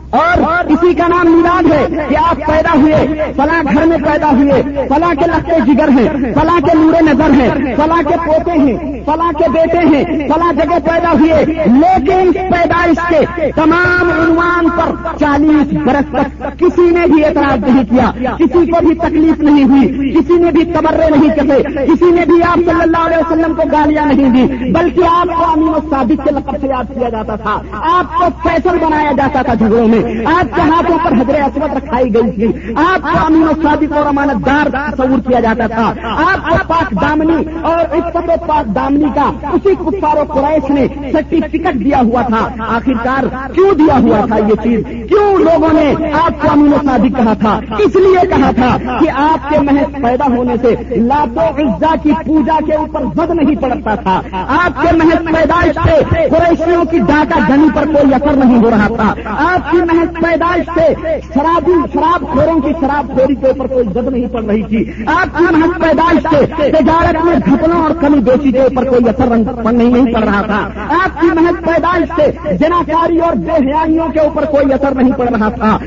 [0.10, 0.42] اور
[0.72, 5.14] اسی کا نام میلاد ہے کہ آپ پیدا ہوئے، فلاں گھر میں پیدا ہوئے، فلاں
[5.20, 9.50] کے لگتے جگر ہیں، فلاں کے نورے نظر ہیں، فلاں کے پوتے ہیں، فلاں کے
[9.50, 16.60] بیٹے ہیں، فلاں جگہ پیدا ہوئے۔ لیکن پیدائش کے تمام عنوان پر چالیس برس تک
[16.60, 20.64] کسی نے بھی اعتراض نہیں کیا۔ کسی کو بھی تکلیف نہیں ہوئی، کسی نے بھی
[20.64, 24.72] تبرے نہیں کرے کسی نے بھی آپ صلی اللہ علیہ وسلم کو گالیاں نہیں دی،
[24.72, 27.62] بلکہ آپ کو امین و صادق کے لقب سے یاد کیا جاتا تھا،
[28.00, 32.14] آپ کو فیصل بنایا جاتا تھا جھگڑوں میں۔ آپ کے ہاتھوں پر حضر اسود رکھائی
[32.14, 36.50] گئی تھی۔ آپ کو امین و صادق اور امانت دار تصور کیا جاتا تھا۔ آپ
[36.50, 41.74] کو پاک دامنی اور عزت و پاک دامنی کا اسی کفار و قریش نے سرٹیفکٹ
[41.86, 45.94] دیا ہوا تھا۔ آخرکار کیوں دیا ہوا تھا یہ چیز؟ کیوں لوگوں نے
[46.26, 50.04] آپ کو امین و صادق کہا تھا؟ اس لیے کہا تھا کہ آپ کے محض
[50.04, 54.22] پیدا ہونے سے لاتو عزا کی پوجا کے اوپر زد نہیں پڑتا تھا۔
[54.66, 58.88] آپ کے محض پیدائش سے قریشیوں کی ڈاکہ گنی پر کوئی اثر نہیں ہو رہا
[58.88, 59.14] تھا۔
[59.54, 60.94] آپ کی محض پیدائش سے
[61.34, 65.38] شرابی شراب خوروں کی شراب خوری کے اوپر کوئی زد نہیں پڑ رہی تھی۔ آپ
[65.38, 69.26] کی محض پیدائش سے تجارت میں گھٹنوں اور کمی بیچی کے اوپر کوئی اثر
[69.72, 70.70] نہیں پڑ رہا تھا۔
[71.04, 75.28] آپ کی محض پیدائش سے جناکاری اور بے حیائیوں کے اوپر کوئی اثر نہیں پڑ
[75.30, 75.78] رہا تھا۔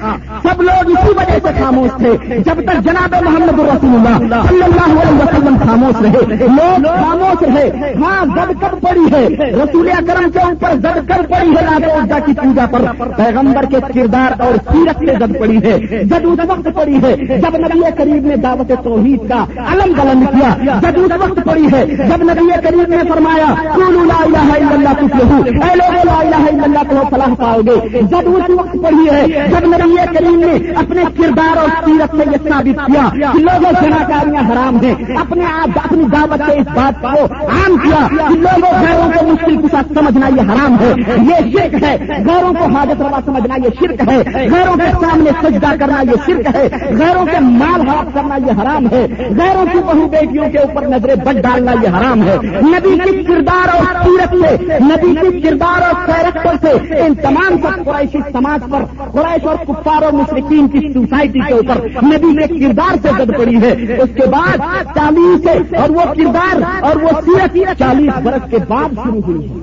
[0.42, 5.00] سب لوگ اسی وجہ سے خاموش تھے۔ جب تک جناب محمد رسول اللہ صلی اللہ
[5.00, 7.70] علیہ وسلم خاموش رہے، لوگ خاموش رہے۔
[8.02, 12.32] ہاں زد کب پڑی ہے؟ رسول اکرم کے اوپر زد کب پڑی ہے؟ لاتا کی
[12.32, 12.82] پوجا پر۔
[13.16, 17.56] پیغمبر کے کردار اور سیرت سے جد پڑی ہے جب اس وقت پڑی ہے، جب
[17.58, 22.22] نبی کریم نے دعوت توحید کا علم بلند کیا جب اس وقت پڑی ہے، جب
[22.22, 26.82] نبی کریم نے فرمایا لا الہ الا اللہ کچھ اے لوگ لا الہ الا اللہ
[26.88, 31.56] کو فلاح پاؤ گے۔ جب اس وقت پڑی ہے، جب نبی کریم نے اپنے کردار
[31.56, 36.42] اور سیرت سے یہ ثابت کیا کہ لوگوں جناکاریاں حرام ہیں۔ اپنے آپ، اپنی دعوت
[36.46, 40.40] سے اس بات کو عام کیا کہ لوگوں غیروں کو مشکل کے ساتھ سمجھنا یہ
[40.40, 44.48] حرام ہے۔ یہ شرک ہے۔ غیروں کو حاجت روا سمجھنا یہ شرک ہے.
[44.52, 46.66] غیروں کے سامنے سجدہ کرنا یہ شرک ہے.
[46.98, 49.06] غیروں کے مال ہڑپ کرنا یہ حرام ہے.
[49.38, 52.36] غیروں کی بہو بیٹیوں کے اوپر نظریں بد ڈالنا یہ حرام ہے.
[52.62, 57.84] نبی کی کردار اور سیرت سے، نبی کی کردار اور سیرتوں سے، ان تمام سب
[57.84, 62.96] قریشی سماج پر، قریش اور کفار اور مشرقین کی سوسائٹی کے اوپر نبی کے کردار
[63.02, 63.72] سے گد پڑی ہے.
[64.02, 64.58] اس کے بعد
[64.94, 69.61] چالیس اور وہ کردار اور وہ سیرت چالیس برس کے بعد شروع ہوئی ہے.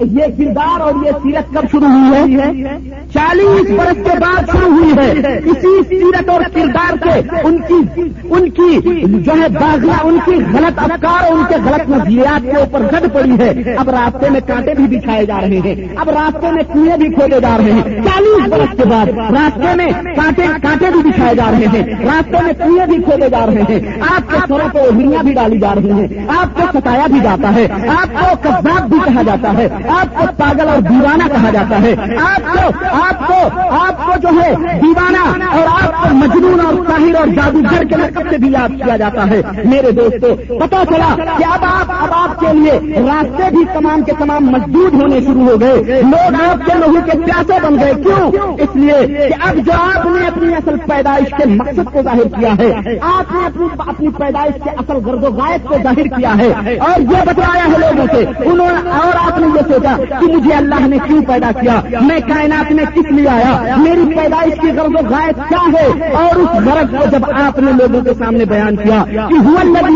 [0.00, 2.78] یہ کردار اور یہ سیرت کب شروع ہوئی ہے؟
[3.14, 8.50] چالیس برس کے بعد شروع ہوئی ہے۔ اسی سیرت اور کردار کے ان کی ان
[8.50, 8.78] کی
[9.22, 13.14] جو ہے باغیاں ان کی غلط افکار اور ان کے غلط نظریات کے اوپر گد
[13.14, 16.96] پڑی ہے۔ اب راستے میں کانٹے بھی بچھائے جا رہے ہیں۔ اب راستے میں کنویں
[16.96, 21.34] بھی کھودے جا رہے ہیں۔ چالیس برس کے بعد راستے میں کانٹے کانٹے بھی بچھائے
[21.34, 24.78] جا رہے ہیں۔ راستے میں کنویں بھی کھودے جا رہے ہیں۔ آپ کے سروں کو
[24.78, 28.88] اوڑیاں بھی ڈالی جا رہی ہیں۔ آپ کو ستایا بھی جاتا ہے۔ آپ کو کباب
[28.90, 33.26] بھی کہا جاتا ہے۔ آپ کو پاگل اور دیوانہ کہا جاتا ہے۔ آپ کو آپ
[33.26, 37.96] کو آپ کو جو ہے دیوانہ اور آپ کو مجنون اور طاہر اور جادوگر کے
[37.96, 42.08] لقب سے بھی یاد کیا جاتا ہے۔ میرے دوستوں پتا چلا کہ اب آپ اب
[42.10, 42.72] آپ کے لیے
[43.08, 47.18] راستے بھی تمام کے تمام مزدور ہونے شروع ہو گئے۔ لوگ آپ کے لوگوں کے
[47.18, 51.48] پیاسے بن گئے۔ کیوں؟ اس لیے کہ اب جو آپ نے اپنی اصل پیدائش کے
[51.48, 55.68] مقصد کو ظاہر کیا ہے، آپ نے اپنی اپنی پیدائش کے اصل غرض و غائب
[55.68, 59.46] کو ظاہر کیا ہے۔ اور یہ بتایا ہے لوگوں سے، انہوں نے اور آپ نے
[59.46, 63.76] یہ سوچا کہ مجھے اللہ نے کیوں پیدا کیا؟ میں کائنات میں کس لیے آیا؟
[63.76, 67.72] میری پیدائش کی غرض و غائب کیا ہے؟ اور اس غرض کو جب آپ نے
[67.72, 69.86] لوگوں کے سامنے بیان کیا کہ رسول دل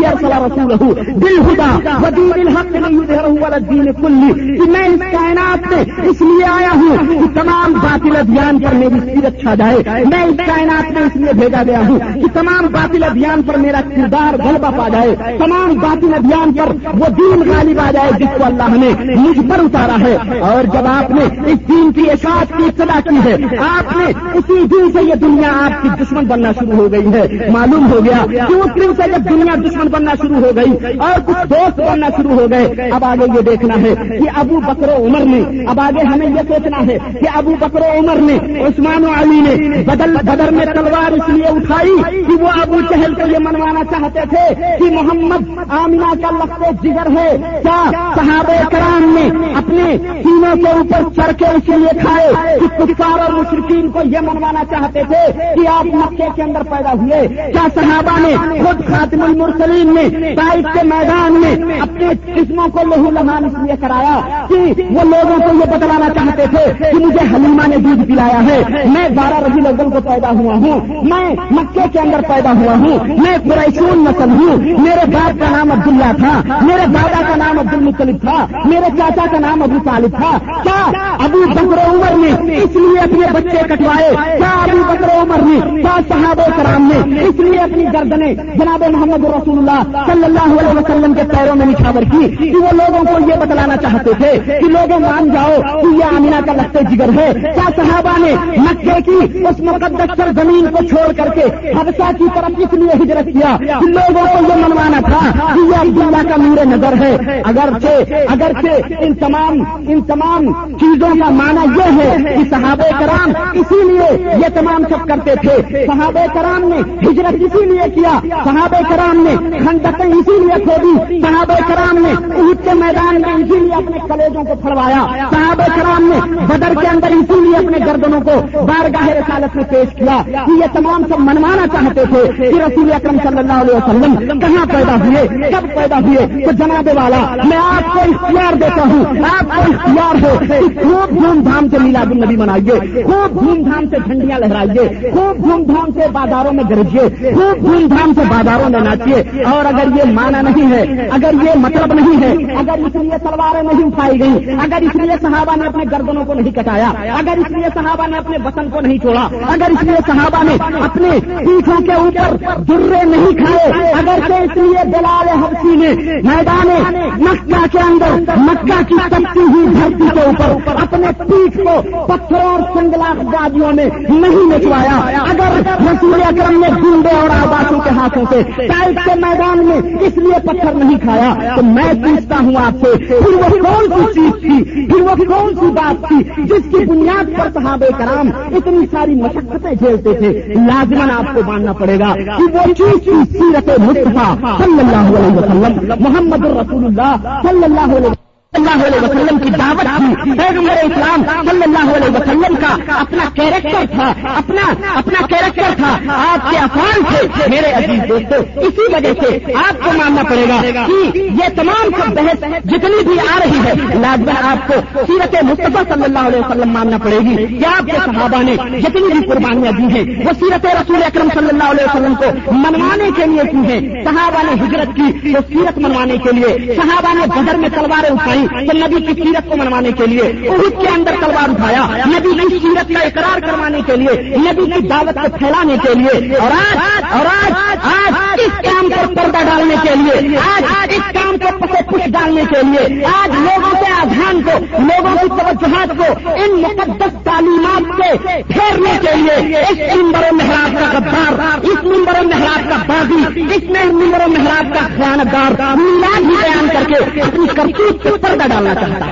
[4.71, 9.41] میں اس کائنات میں اس لیے آیا ہوں کہ تمام باطل ادھیان پر میری سیرت
[9.41, 13.41] چھا جائے۔ میں اس کائنات میں اس لیے بھیجا گیا ہوں کہ تمام باطل ادھیان
[13.41, 18.11] پر میرا کردار غلبہ پا جائے۔ تمام باطل ادھیان پر وہ دین غالب آ جائے
[18.19, 22.09] جس کو اللہ نے مجھ پر اتارا ہے اور جب آپ نے اس دین کی
[22.11, 23.35] اشاعت کی اطلاع کی ہے،
[23.67, 27.49] آپ نے اسی دن سے یہ دنیا آپ کی دشمن بننا شروع ہو گئی ہے۔
[27.51, 31.19] معلوم ہو گیا کہ اس دن سے جب دنیا دشمن بننا شروع ہو گئی اور
[31.25, 34.95] کچھ دوست بننا شروع ہو گئے، اب آگے یہ دیکھنا ہے کہ ابو بکر و
[35.05, 39.05] عمر نے، اب آگے ہمیں یہ سوچنا ہے کہ ابو بکر و عمر نے عثمان
[39.05, 43.27] و علی نے بدل بدر میں تلوار اس لیے اٹھائی کہ وہ ابو چہل کو
[43.31, 44.45] یہ منوانا چاہتے تھے
[44.79, 47.29] کہ محمد آمینہ کا لگتے جگر ہے۔
[47.63, 47.81] کیا
[48.15, 49.27] صحابہ کرام نے
[49.61, 54.19] اپنے سینوں کے اوپر چڑھ کے اس لیے کھائے کہ کفار اور مشرقین کو یہ
[54.21, 59.21] منوانا چاہتے تھے کہ آپ مکے کے اندر پیدا ہوئے۔ کیا صحابہ نے خود خاتم
[59.21, 64.55] المرسلین نے تائف کے میدان میں اپنے قسموں کو لہو لمان اس لیے کرایا کہ
[64.89, 69.09] وہ لوگوں کو یہ بتلانا چاہتے تھے کہ مجھے حلیمہ نے دودھ پلایا ہے۔ میں
[69.09, 73.37] بارہ ربی الاول کو پیدا ہوا ہوں۔ میں مکے کے اندر پیدا ہوا ہوں۔ میں
[73.37, 78.15] قریشون نسل ہوں۔ میرے باپ کا نام عبداللہ تھا۔ میرے دادا کا نام عبد المطلب
[78.21, 82.99] تھا۔ میرے چاچا کا نام ابو طالب تھا۔ کیا ابو بکر عمر نے اس لیے
[82.99, 87.85] اپنے بچے کٹوائے؟ کیا ابو بکر عمر نے؟ کیا صحابہ کرام نے اس لیے اپنی
[87.93, 92.57] گردنیں جناب محمد رسول اللہ صلی اللہ علیہ وسلم کے پیروں میں نچھاور کی کہ
[92.57, 96.53] وہ لوگوں کو یہ بتلانا چاہتے تھے کہ لوگوں مان جاؤ کہ یہ آمینہ کا
[96.53, 101.29] لگتے جگر ہے۔ کیا صحابہ نے مکے کی اس مقدس سر زمین کو چھوڑ کر
[101.33, 105.19] کے حدثہ کی طرف اس لیے ہجرت کیا کہ لوگوں کو یہ منوانا تھا
[105.55, 110.45] کہ یہ عبداللہ کا میرے نظر ہے۔ اگرچہ اگرچہ ان تمام ان تمام
[110.79, 115.85] چیزوں کا معنی یہ ہے کہ صحابہ کرام اسی لیے یہ تمام سب کرتے تھے۔
[115.85, 121.53] صحابہ کرام نے ہجرت اسی لیے کیا۔ صحابہ کرام نے خندقیں اسی لیے کھودی۔ صحابہ
[121.67, 122.09] کرام نے
[122.41, 126.87] عید کے میدان میں اسی لیے اپنے کلیجوں کو پھڑوایا۔ صحابہ کرام نے بدر کے
[126.87, 131.19] اندر اسی لیے اپنے گردنوں کو بارگاہ رسالت میں پیش کیا کہ یہ تمام سب
[131.19, 135.99] منوانا چاہتے تھے کہ رسول اکرم صلی اللہ علیہ وسلم کہاں پیدا ہوئے، کب پیدا
[135.99, 140.37] ہوئے؟ تو جناب والا، میں آپ کو اختیار دیتا ہوں آپ کو اختیار ہو
[140.83, 145.63] خوب دھوم دھام سے میلاد النبی منائیے، خوب دھوم دھام سے جھنڈیاں لہرائیے، خوب دھوم
[145.63, 150.11] دھام سے بازاروں میں گرجیے، خوب دھوم دھام سے بازاروں میں ناچیے۔ اور اگر یہ
[150.11, 154.55] مانا نہیں ہے، اگر یہ مطلب نہیں ہے، اگر اس لیے تلواریں نہیں اٹھائی گئی
[154.63, 158.17] اگر اس لیے صحابہ نے اپنے گردنوں کو نہیں کٹایا، اگر اس لیے صحابہ نے
[158.17, 162.35] اپنے وطن کو نہیں چھوڑا، اگر اس لیے صحابہ نے اپنے پیٹھوں کے اوپر
[162.67, 166.69] درے نہیں کھائے، اگر اس لیے بلال حفسی نے میدان
[167.17, 172.59] مکہ کے اندر، مکہ کی سکتی ہوئی دھرتی کے اوپر اپنے پیٹ کو پتھروں اور
[172.73, 178.41] سنگلا بازیوں نے نہیں نچوایا اگر رسول اکرم نے گنڈے اور آبادوں کے ہاتھوں سے
[178.57, 182.97] ٹائٹ کے میدان میں اس لیے پتھر نہیں کھایا، تو میں پوچھتا ہوں آپ سے،
[183.07, 187.37] پھر وہ کون سی چیز تھی؟ پھر وہ کون سی بات تھی جس کی بنیاد
[187.37, 190.31] پر صحابہ کرام اتنی ساری مشقتیں جھیلتے تھے؟
[190.67, 195.93] لازمن آپ کو ماننا پڑے گا کہ وہ چیز سیرت مصطفیٰ صلی اللہ علیہ وسلم،
[195.99, 201.23] محمد الرسول اللہ صلی اللہ علیہ وسلم۔ اللہ علیہ وسلم کی دعوت تھی۔ پیغمبر اسلام
[201.49, 205.97] صلی اللہ علیہ وسلم کا اپنا کیریکٹر تھا، اپنا اپنا کیریکٹر تھا۔
[206.31, 210.61] آپ کے افان تھے۔ میرے عزیز دوستوں اسی وجہ سے آپ کو ماننا پڑے گا
[210.85, 214.73] کہ یہ تمام سب بحث جتنی بھی آ رہی ہے لازمن آپ کو
[215.07, 219.13] سیرت مصطفیٰ صلی اللہ علیہ وسلم ماننا پڑے گی۔ کہ آپ کے صحابہ نے جتنی
[219.13, 223.25] بھی قربانیاں دی ہیں، وہ سیرت رسول اکرم صلی اللہ علیہ وسلم کو منوانے کے
[223.25, 227.55] لیے کی ہیں۔ صحابہ نے ہجرت کی تو سیرت منوانے کے لیے۔ صحابہ نے بدر
[227.55, 231.49] میں تلواریں اٹھائی۔ تو نبی کی سیرت کو منوانے کے لیے عہد کے اندر تلوار
[231.49, 235.93] اٹھایا، نبی کی سیرت کا اقرار کروانے کے لیے، نبی کی دعوت کو پھیلانے کے
[235.93, 237.51] لیے، اور آج اور آج
[237.83, 242.41] آج اس کام پر پردہ ڈالنے کے لیے، آج اس کام کو پسے پش ڈالنے
[242.49, 248.37] کے لیے، آج لوگوں کے آدھان کو، لوگوں کی توجہات کو ان مقدس تعلیمات سے
[248.47, 253.43] پھیرنے کے لیے، اس ممبر و محراب کا غدار، اس ممبر و محراب کا بازی،
[253.55, 258.30] اس میں ممبر و محراب کا خیانتدار میلاد ہی بیان کر کے اپنی کرتوت سے
[258.31, 259.11] پردہ ڈالنا چاہتا ہے۔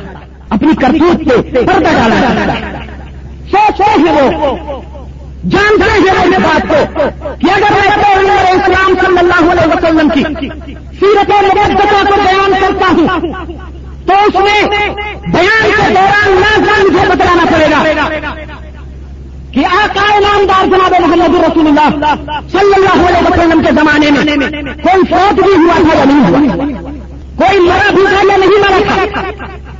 [0.49, 2.87] اپنی کرتوت سے پردہ ڈالنا چاہتا ہے۔
[3.51, 4.81] سوچ رہے ہیں وہ
[5.49, 6.99] جانتے ہیں اپنے بات کو
[7.39, 10.23] کہ اگر میں پیغمبر اسلام صلی اللہ علیہ وسلم کی
[10.99, 13.33] سیرت مقدسہ کو بیان کرتا ہوں،
[14.07, 14.87] تو اس میں
[15.27, 17.83] بیان کے دوران لازم مجھے بتلانا پڑے گا
[19.51, 22.13] کہ آقا نامدار جناب محمد رسول اللہ
[22.51, 24.35] صلی اللہ علیہ وسلم کے زمانے میں
[24.83, 26.88] کوئی فوت بھی ہوا تھا یا نہیں ہوا۔
[27.39, 28.03] کوئی مرا بھی
[28.37, 29.21] نہیں مرا تھا۔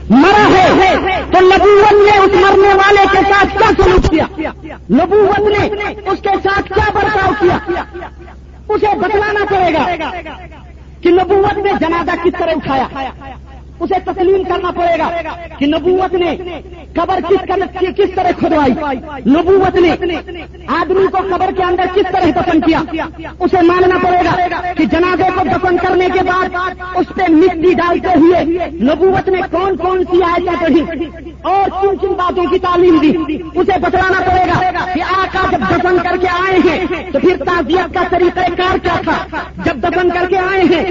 [0.10, 0.94] مرا ہے
[1.32, 4.52] تو نبوت نے اس مرنے والے کے ساتھ کیا سلوک کیا؟
[4.92, 5.66] نبوت نے
[6.12, 7.58] اس کے ساتھ کیا برتاؤ کیا؟
[8.70, 10.12] اسے بتلانا پڑے گا
[11.02, 13.10] کہ نبوت نے جنازہ کس طرح اٹھایا؟
[13.80, 15.10] اسے تسلیم کرنا پڑے گا
[15.60, 16.36] کہ نبوت نے
[16.94, 17.52] قبر کس
[17.98, 18.72] کس طرح کھدوائی؟
[19.26, 19.96] نبوت نے
[20.68, 22.82] آدمی کو قبر کے اندر کس طرح دفن کیا؟
[23.40, 26.56] اسے ماننا پڑے گا کہ جنازے کو دفن کرنے کے بعد
[26.96, 32.14] اس پہ مٹی ڈالتے ہوئے نبوت نے کون کون سی آیتیں پڑھی؟ اور کن کن
[32.14, 36.58] باتوں کی تعلیم دی، اسے بتلانا پڑے گا کہ آقا جب دفن کر کے آئے
[36.66, 40.84] ہیں، تو پھر تعزیت کا طریقہ کار کیا تھا؟ جب دفن کر کے آئے ہیں،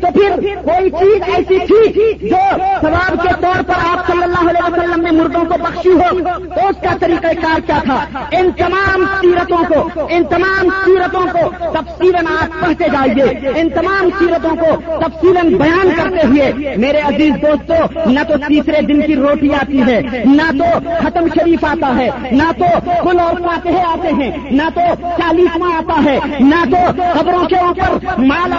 [0.00, 2.36] تو پھر کوئی چیز ایسی تھی جو
[2.80, 6.18] ثواب کے طور پر آپ صلی اللہ علیہ وسلم نے مردوں کو بخشی ہو؟
[6.54, 11.50] تو اس کا طریقہ کار کیا تھا؟ ان تمام سیرتوں کو، ان تمام سیرتوں کو
[11.72, 18.10] تفصیل آپ پڑھتے جائیے۔ ان تمام سیرتوں کو تفصیل بیان کرتے ہوئے، میرے عزیز دوستوں
[18.10, 19.95] نہ تو تیسرے دن کی روٹی آتی ہے
[20.26, 20.68] نہ تو
[21.02, 22.66] ختم شریف آتا ہے، نہ تو
[23.04, 24.82] کل اور فاتحے آتے ہیں، نہ تو
[25.18, 26.84] چالیسواں آتا ہے، نہ تو
[27.18, 28.52] خبروں کے اوپر مال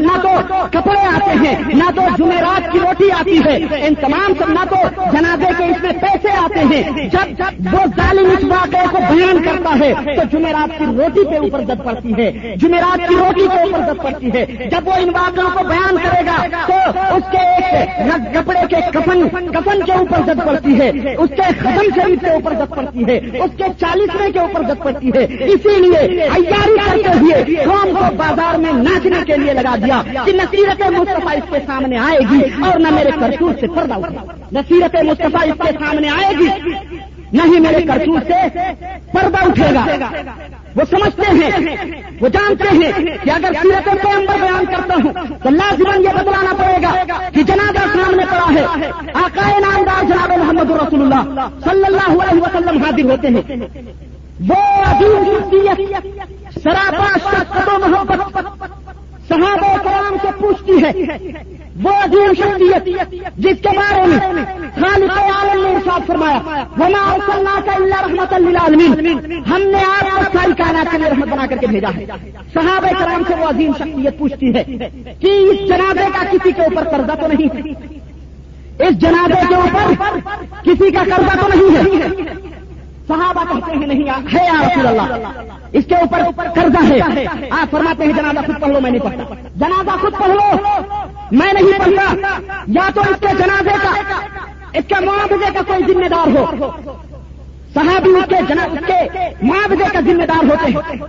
[0.00, 0.30] نہ تو
[0.72, 4.76] کپڑے آتے ہیں، نہ تو جمعرات کی روٹی آتی ہے، ان تمام سب نہ تو
[5.12, 9.42] جنازے کے اس میں پیسے آتے ہیں، جب جب وہ ظالم اس واقعے کو بیان
[9.44, 13.60] کرتا ہے، تو جمعرات کی روٹی کے اوپر دد پڑتی ہے، جمعرات کی روٹی کے
[13.60, 16.74] اوپر دد پڑتی ہے، جب وہ ان واقعوں کو بیان کرے گا، تو
[17.16, 20.88] اس کے ایک کپڑے کے کفن کفن کے اوپر دد پڑتی ہے،
[21.18, 24.82] اس کے ختم شریف کے اوپر دد پڑتی ہے، اس کے چالیسویں کے اوپر دد
[24.82, 29.74] پڑتی ہے۔ اسی لیے تیاری کرتے ہوئے قوم کو بازار میں ناچنے کے لیے لگا
[29.84, 33.94] دیا کہ نصیرت مصطفیٰ اس کے سامنے آئے گی اور نہ میرے کرتور سے پردہ
[33.94, 36.48] اٹھا نصیرت مصطفیٰ اس کے سامنے آئے گی،
[37.32, 38.60] نہ ہی میرے کرتور سے
[39.12, 39.84] پردہ اٹھے گا۔
[40.76, 41.76] وہ سمجھتے ہیں،
[42.20, 46.76] وہ جانتے ہیں کہ اگر سیرت پیغمبر بیان کرتا ہوں تو لازمن یہ بدلانا پڑے
[46.82, 46.92] گا
[47.34, 48.90] کہ جنازہ سامنے پڑا ہے،
[49.22, 53.42] آقا نامدار جناب محمد رسول اللہ صلی اللہ علیہ وسلم حاضر ہوتے ہیں۔
[54.48, 58.20] وہ عظیم شخصیت سراپا شخص محبت
[59.28, 60.92] صحابہ کرام سے پوچھتی ہے۔
[61.82, 64.18] وہ عظیم شخصیت جس کے بارے میں
[64.80, 66.38] خالق عالم نے ارشاد فرمایا،
[66.78, 71.28] وما ارسلنا کا اللہ رحمت للعالمین ہم نے آپ کو ساری کائنات کے لیے رحمت
[71.28, 72.04] بنا کر کے بھیجا ہے۔
[72.54, 74.64] صحابہ کرام سے وہ عظیم شخصیت پوچھتی ہے
[75.20, 77.72] کہ اس جنازے کا کسی کے اوپر قرضہ تو نہیں
[78.78, 80.18] اس جنازے کے اوپر
[80.62, 82.06] کسی کا قرضہ تو نہیں ہے۔
[83.08, 85.30] صحابہ کہتے ہیں نہیں ہے یا رسول اللہ؟
[85.72, 86.22] اس کے اوپر
[86.54, 87.00] قرضہ ہے۔
[87.50, 90.52] آپ فرماتے ہیں جنازہ خود پڑھ لو میں نہیں پڑھتا۔ جنازہ خود پڑھ لو۔
[91.32, 92.14] میں نہیں پڑھتا۔
[92.66, 94.16] یا تو اس کے جنازے کا
[94.72, 96.70] اس کے معاوضے کا کوئی ذمہ دار ہو۔
[97.74, 99.00] صحابی اس کے
[99.42, 101.02] معاوضے کا ذمہ دار ہوتے ہیں۔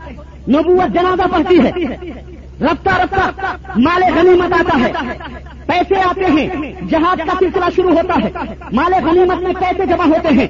[0.49, 1.71] نبوت جنازہ پڑھتی ہے۔
[2.62, 4.91] رفتہ رفتہ مال غنیمت آتا ہے۔
[5.67, 8.30] پیسے آتے ہیں جہاز کا سلسلہ شروع ہوتا ہے۔
[8.73, 10.47] مال غنیمت میں پیسے جمع ہوتے ہیں۔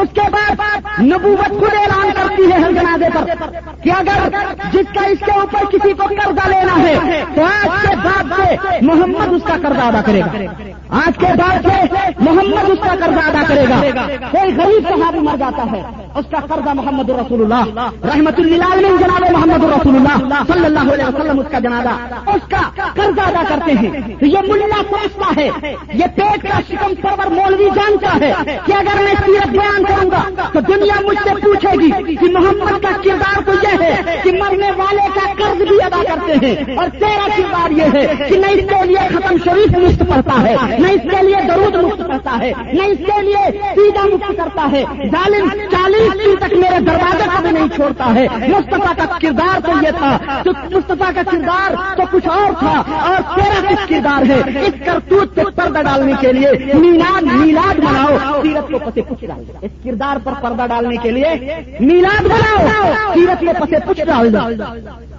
[0.00, 0.56] اس کے بعد
[1.00, 3.24] نبوت خود اعلان کرتی ہے ہر جنازے پر
[3.82, 4.28] کہ اگر
[4.72, 8.56] جس کا اس کے اوپر کسی کو قرضہ لینا ہے، تو آج کے بعد سے
[8.82, 10.52] محمد اس کا قرضہ ادا کرے گا۔
[10.90, 13.80] آج کے بعد سے محمد اس کا قرضہ ادا کرے گا۔
[14.30, 15.82] کوئی غریب صحابی مر جاتا ہے،
[16.14, 21.04] اس کا قرضہ محمد الرسول اللہ رحمت اللہ جناب محمد الرسول اللہ صلی اللہ علیہ
[21.04, 21.88] وسلم، اس کا جنازہ۔
[22.30, 22.60] اس کا
[22.94, 25.50] قرضہ ادا کرتے ہیں۔ تو یہ ملا سمجھتا ہے۔
[25.94, 28.34] یہ پیٹ کا شکم پرور مولوی جانتا ہے
[28.66, 30.22] کہ اگر میں سیرت بیان کروں گا،
[30.52, 34.70] تو دنیا مجھ سے پوچھے گی کہ محمد کا کردار تو یہ ہے کہ مرنے
[34.70, 38.70] والے کا قرض بھی ادا کرتے ہیں۔ اور تیرا کردار یہ ہے کہ نہ اس
[38.70, 42.52] کے لیے ختم شریف مفت پڑتا ہے۔ نہ اس کے لیے درود مفت کرتا ہے،
[42.72, 47.42] نہ اس کے لیے سیدھا مفت کرتا ہے۔ ظالم چالیس دن تک میرے دروازے کو
[47.42, 50.16] بھی نہیں چھوڑتا ہے۔ مصطفیٰ کا کردار تو یہ تھا
[50.46, 55.44] مصطفیٰ کا کردار تو کچھ اور تھا اور تیرا کچھ کردار ہے؟ اس کرتوت پہ
[55.56, 60.40] پردہ ڈالنے کے لیے میلاد میلاد بناؤ سیرت کو پتے پوچھ ڈال اس کردار پر
[60.42, 61.34] پردہ ڈالنے کے لیے
[61.80, 65.09] میلاد بناؤ سیرت کو پتے پوچھ ڈال دو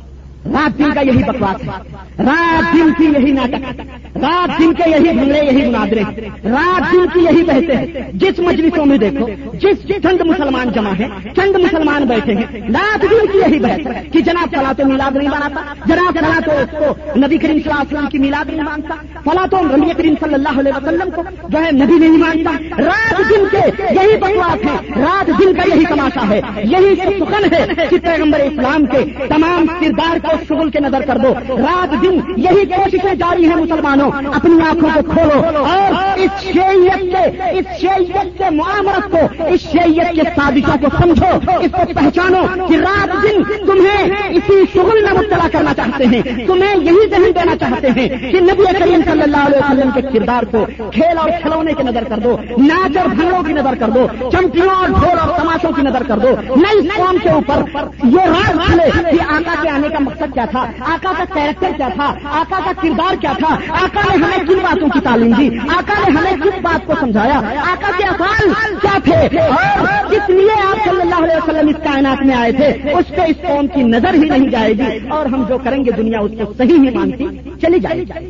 [0.46, 3.82] رات دن کا یہی بکواس ہے۔ رات دن کی یہی ناٹک
[4.16, 6.04] رات دن کے یہی جھگڑے یہی مناظرے۔
[6.44, 11.08] رات دن کی یہی بہتے ہیں۔ جس مجلسوں میں دیکھو، جس چند مسلمان جمع ہیں،
[11.36, 15.16] چند مسلمان بیٹھے ہیں، رات دن کی یہی بحث ہے کہ جناب فلا تو میلاد
[15.16, 18.50] نہیں بناتا، جناب فلا تو اس کو نبی کریم صلی اللہ علیہ وسلم کی میلاد
[18.50, 22.18] نہیں مانتا فلا تو نبی کریم صلی اللہ علیہ وسلم کو جو ہے نبی نہیں
[22.18, 27.54] مانتا۔ رات دن کے یہی بکواس ہے۔ رات دن کا یہی تماشا ہے۔ یہی سخن
[27.54, 32.20] ہے کہ پیغمبر اسلام کے تمام کردار کو شغل کے نظر کر دو۔ رات دن
[32.38, 38.38] یہی کوششیں جاری ہیں مسلمانوں۔ اپنی آنکھوں کو کھولو اور اس شیعت کے اس شیعت
[38.38, 43.44] کے معاملت کو اس شیعت کے سازشوں کو سمجھو۔ اس کو پہچانو کہ رات دن
[43.44, 48.40] تمہیں اسی شغل میں مبتلا کرنا چاہتے ہیں۔ تمہیں یہی ذہن دینا چاہتے ہیں کہ
[48.40, 52.20] نبی کریم صلی اللہ علیہ وسلم کے کردار کو کھیل اور کھلونے کی نظر کر
[52.20, 56.04] دو۔ ناچ اور بھنگڑوں کی نظر کر دو۔ چمکیوں اور ڈھول اور تماشوں کی نظر
[56.04, 60.21] کر دو۔ نئی قوم کے اوپر یہ راز کھلے کہ آقا کے آنے کا مقصد
[60.34, 64.38] کیا تھا؟ آقا کا کیریکٹر کیا تھا؟ آقا کا کردار کیا تھا؟ آقا نے ہمیں
[64.38, 68.50] کن باتوں کی تعلیم دی؟ آقا نے ہمیں کس بات کو سمجھایا؟ آقا کے افعال
[68.82, 72.68] کیا تھے؟ اور کس لیے آپ صلی اللہ علیہ وسلم اس کائنات میں آئے تھے؟
[72.68, 75.92] اس پہ اس قوم کی نظر ہی نہیں جائے گی۔ اور ہم جو کریں گے
[75.92, 77.26] دنیا اس کو صحیح ہی مانتی
[77.62, 78.30] چلی جائے گی۔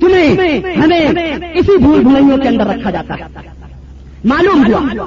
[0.00, 0.34] تمہیں
[0.76, 1.08] ہمیں
[1.54, 3.22] اسی بھول بھلائیوں کے اندر رکھا جاتا ہے۔
[4.24, 5.04] معلوم ہوا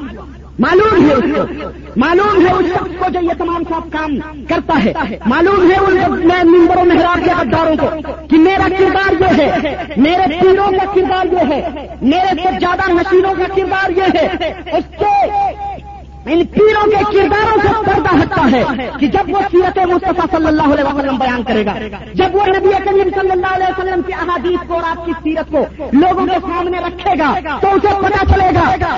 [0.60, 4.12] معلوم ہے اس کو، معلوم ہے اس شخص کو جو یہ تمام سب کام
[4.50, 4.94] کرتا ہے۔
[5.26, 7.88] معلوم ہے ان ممبر و محراب کے غداروں کو
[8.30, 13.34] کہ میرا کردار یہ ہے، میرے پیروں کا کردار یہ ہے، میرے سے زیادہ مشینوں
[13.38, 15.13] کا کردار یہ ہے۔ اس کے
[16.26, 20.74] ان پیروں کے کرداروں سے پردہ ہٹتا ہے کہ جب وہ سیرت مصطفیٰ صلی اللہ
[20.74, 21.74] علیہ وسلم بیان کرے گا،
[22.14, 25.52] جب وہ نبی کریم صلی اللہ علیہ وسلم کی احادیث کو اور آپ کی سیرت
[25.52, 28.96] کو لوگوں کے سامنے رکھے گا، تو اسے پتا چلے گا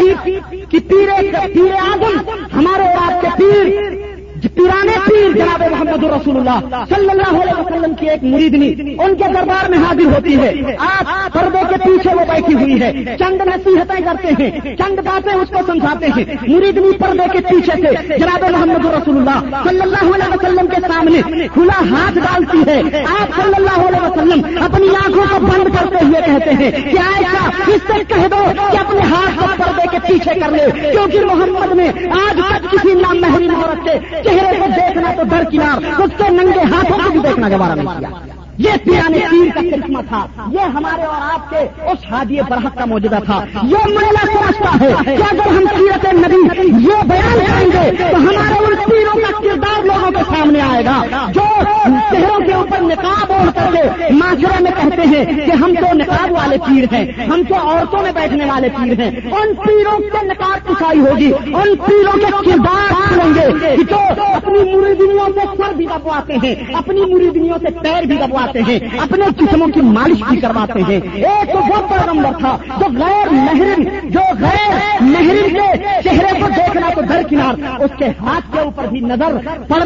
[0.69, 2.17] کہ پیرے پیرے آدم،
[2.53, 4.06] ہمارے اور آپ کے پیر
[4.41, 9.23] پیرانے پیر جناب محمد رسول اللہ صلی اللہ علیہ وسلم کی ایک مریدنی ان کے
[9.33, 14.05] دربار میں حاضر ہوتی ہے۔ آپ پردے کے پیچھے وہ بیٹھی ہوئی ہے۔ چند نصیحتیں
[14.05, 18.85] کرتے ہیں۔ چند باتیں اس کو سمجھاتے ہیں۔ مریدنی پردے کے پیچھے سے جناب محمد
[18.85, 23.87] رسول اللہ صلی اللہ علیہ وسلم کے سامنے کھلا ہاتھ ڈالتی ہے۔ آپ صلی اللہ
[23.87, 27.23] علیہ وسلم اپنی آنکھوں کو بند کرتے ہوئے کہتے ہیں کہ آئے
[27.67, 31.75] اس سے کہہ دو کہ اپنے ہاتھ کو پردے کے پیچھے کر لے۔ کیونکہ محمد
[31.75, 36.09] نے آج تک کسی نام محرم عورت کے چہرے کو دیکھنا تو در کنار اس
[36.17, 38.09] کے ننگے ہاتھوں کو بھی دیکھنا گوارا نہیں کیا۔
[38.57, 42.85] یہ پیرانے پیر کا کرشمہ تھا۔ یہ ہمارے اور آپ کے اس ہادی برحق کا
[42.85, 47.91] موجودہ تھا۔ یہ میلہ سمجھتا ہے کہ اگر ہم سیرت نبی یہ بیان کریں گے
[47.97, 51.63] تو ہمارے ان پیروں کا کردار لوگوں کے سامنے آئے گا۔ جو
[52.11, 56.31] چہروں کے اوپر نقاب اوڑھ کر کے معاشرے میں کہتے ہیں کہ ہم تو نقاب
[56.31, 60.67] والے پیر ہیں، ہم تو عورتوں میں بیٹھنے والے پیر ہیں۔ ان پیروں سے نقاب
[60.67, 66.33] کسائی ہوگی، ان پیروں کے کردار کریں گے جو اپنی مریدنیوں سے سر بھی دبواتے
[66.43, 70.99] ہیں، اپنی مریدنیوں سے پیر بھی دبواتے ہیں، اپنے جسموں کی مالش بھی کرواتے ہیں۔
[71.13, 75.67] ایک تو وہ پیغمبر تھا جو غیر محرم، جو غیر محرم کے
[76.03, 79.37] چہرے کو دیکھنا تو در کنار اس کے ہاتھ کے اوپر بھی نظر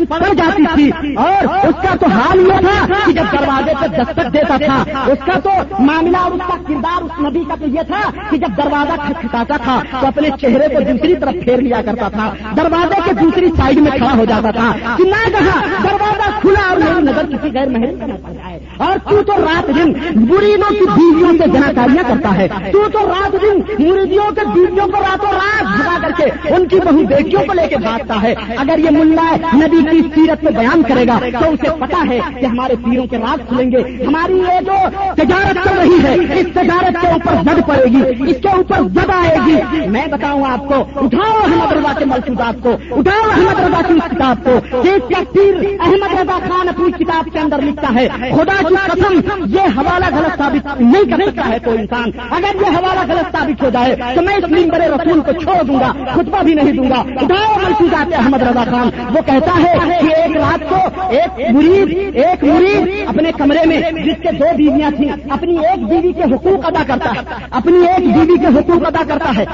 [0.10, 4.34] پڑ جاتی تھی۔ اور اس کا تو حال یہ تھا کہ جب دروازے پہ دستک
[4.34, 7.84] دیتا تھا اس کا تو معاملہ اور اس کا کردار اس نبی کا تو یہ
[7.88, 12.08] تھا کہ جب دروازہ کھٹکھٹاتا تھا تو اپنے چہرے کو دوسری طرف پھیر لیا کرتا
[12.10, 16.68] تھا، دروازے کے دوسری سائڈ میں کھڑا ہو جاتا تھا کہ نہ کہا دروازہ کھلا
[16.70, 18.51] اور میری نظر کسی غیر محرم کا نہ
[18.82, 23.36] اور تو تو رات دن مریدوں کی بیویوں سے جناکاریاں کرتا ہے۔ تو تو رات
[23.42, 27.54] دن مریدیوں کے بیویوں کو راتوں رات بھگا کر کے ان کی بہو بیٹیوں کو
[27.54, 31.50] لے کے بھاگتا ہے۔ اگر یہ ملا نبی کی سیرت میں بیان کرے گا تو
[31.50, 34.74] اسے پتا ہے کہ ہمارے پیروں کے رات کھلیں گے۔ ہماری یہ جو
[35.16, 39.10] تجارت چل رہی ہے، اس تجارت کے اوپر زد پڑے گی، اس کے اوپر زد
[39.10, 43.82] آئے گی۔ میں بتاؤں آپ کو، اٹھاؤ احمد رضا کے ملفوظات کو، اٹھاؤ احمد رضا
[43.88, 44.82] کی اس کتاب کو۔
[45.34, 50.06] پیر احمد رضا خان اپنی کتاب کے اندر لکھتا ہے، خدا کی قسم، یہ حوالہ
[50.16, 53.96] غلط ثابت نہیں کر سکتا ہے کوئی انسان۔ اگر یہ حوالہ غلط ثابت ہو جائے
[54.16, 57.62] تو میں اس ممبر رسول کو چھوڑ دوں گا، خطبہ بھی نہیں دوں گا۔ اٹھاؤ
[58.18, 63.32] احمد رضا خان، وہ کہتا ہے کہ ایک رات کو ایک مرید ایک مرید اپنے
[63.32, 67.46] کمرے میں، جس کے دو بیویاں تھیں، اپنی ایک بیوی کے حقوق ادا کرتا ہے،
[67.52, 69.46] اپنی ایک بیوی کے حقوق ادا کرتا ہے۔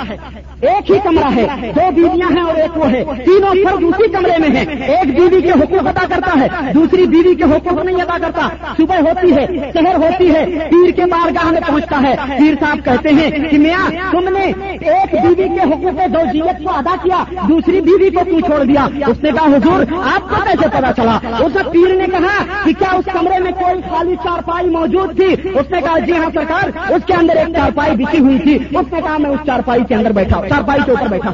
[0.62, 4.38] ایک ہی کمرہ ہے، دو بیویاں ہیں اور ایک وہ ہے۔ تینوں فرد اسی کمرے
[4.40, 8.18] میں ہیں۔ ایک بیوی کے حقوق ادا کرتا ہے، دوسری بیوی کے حقوق نہیں ادا
[8.22, 12.86] کرتا۔ صبح ہوتی ہے شہر ہوتی ہے، پیر کے بارگاہ میں پہنچتا ہے۔ پیر صاحب
[12.86, 17.82] کہتے ہیں کہ میاں، تم نے ایک بیوی کے حقوق دوجیت کو ادا کیا، دوسری
[17.82, 19.84] بیوی کو کیوں چھوڑ دیا؟ اس نے کہا، حضور،
[20.16, 23.82] آپ کو کیسے پتا چلا؟ اس پیر نے کہا کہ کیا اس کمرے میں کوئی
[23.90, 27.96] خالی چارپائی موجود تھی؟ اس نے کہا جی ہاں سرکار، اس کے اندر ایک چارپائی
[27.96, 31.08] بچی ہوئی تھی۔ اس نے کہا، میں اس چارپائی کے اندر بیٹھا چارپائی کے اوپر
[31.08, 31.34] بیٹھا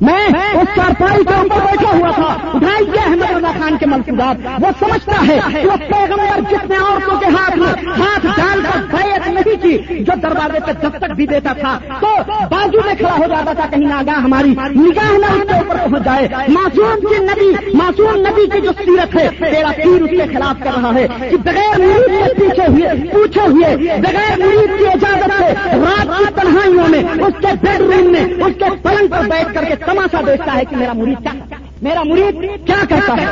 [0.00, 4.70] میں اس چارپائی کے اوپر بیٹھا ہوا تھا۔ اٹھائی احمد اللہ خان کے منصوبات، وہ
[4.80, 9.62] سمجھتا ہے کہ وہ پیغمبر جتنے عورتوں کے ہاتھ میں ہاتھ ڈال کر بیعت نہیں
[9.62, 12.08] کی، جو دروازے پہ جب تک بھی دیتا تھا، تو
[12.50, 16.04] بازو میں کھڑا ہو جاتا تھا، کہیں ناگاہ ہماری نگاہ نہ اس کے اوپر پہنچ
[16.04, 20.62] جائے۔ معصوم کی نبی، معصوم نبی کی جو سیرت ہے، تیرا پیر اس کے خلاف
[20.64, 23.76] کر رہا ہے کہ بغیر مرید کے پیچھے ہوئے، پوچھے ہوئے،
[24.06, 28.58] بغیر مرید کی اجازت سے رات کی تنہائیوں میں، اس کے بیڈ روم میں، اس
[28.58, 32.40] کے پلنگ پر بیٹھ کر کے تماشا دیکھتا ہے کہ میرا مرید کیا میرا مرید
[32.66, 33.26] کیا کرتا ہے؟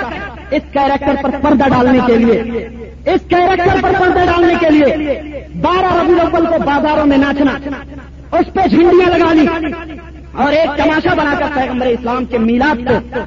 [0.50, 2.68] اس کیریکٹر پر پردہ ڈالنے کے لیے
[3.06, 7.52] اس کیریکٹر پر پردہ ڈالنے کے لیے بارہ ربی الاول کو بازاروں میں ناچنا،
[8.38, 9.46] اس پہ جھنڈیاں لگانی
[10.34, 13.20] اور ایک تماشا بنا کر پیغمبر اسلام کے میلاد کو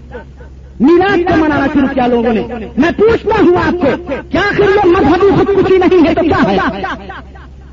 [0.79, 2.41] میلاد کو منانا شروع کیا لوگوں نے۔
[2.77, 6.41] میں پوچھتا ہوں آپ کو، کیا آخر یہ مذہبی خود کچھ نہیں ہے تو کیا
[6.49, 6.57] ہے؟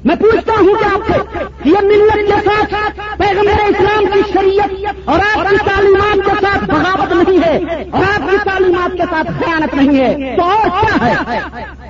[0.05, 5.21] میں پوچھتا ہوں کہ آپ کو، یہ ملت کے ساتھ پیغمبر اسلام کی شریعت اور
[5.21, 9.75] آپ کی تعلیمات کے ساتھ بغاوت نہیں ہے اور آپ کی تعلیمات کے ساتھ خیانت
[9.75, 11.82] نہیں ہے، تو اور کیا ہے؟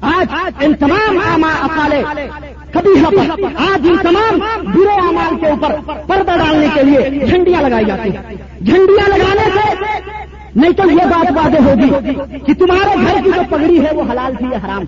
[0.00, 2.02] آج ان تمام اقالے،
[2.72, 3.04] کبھی
[3.56, 4.38] آج ان تمام
[4.74, 5.74] برے امال کے اوپر
[6.06, 8.22] پردہ ڈالنے کے لیے جھنڈیاں لگائی جاتی ہیں۔
[8.60, 9.74] جھنڈیاں لگانے سے
[10.56, 12.14] نہیں تو یہ بات واضح ہوگی
[12.46, 14.84] کہ تمہارے گھر کی جو پگڑی ہے وہ حلال تھی یا حرام؟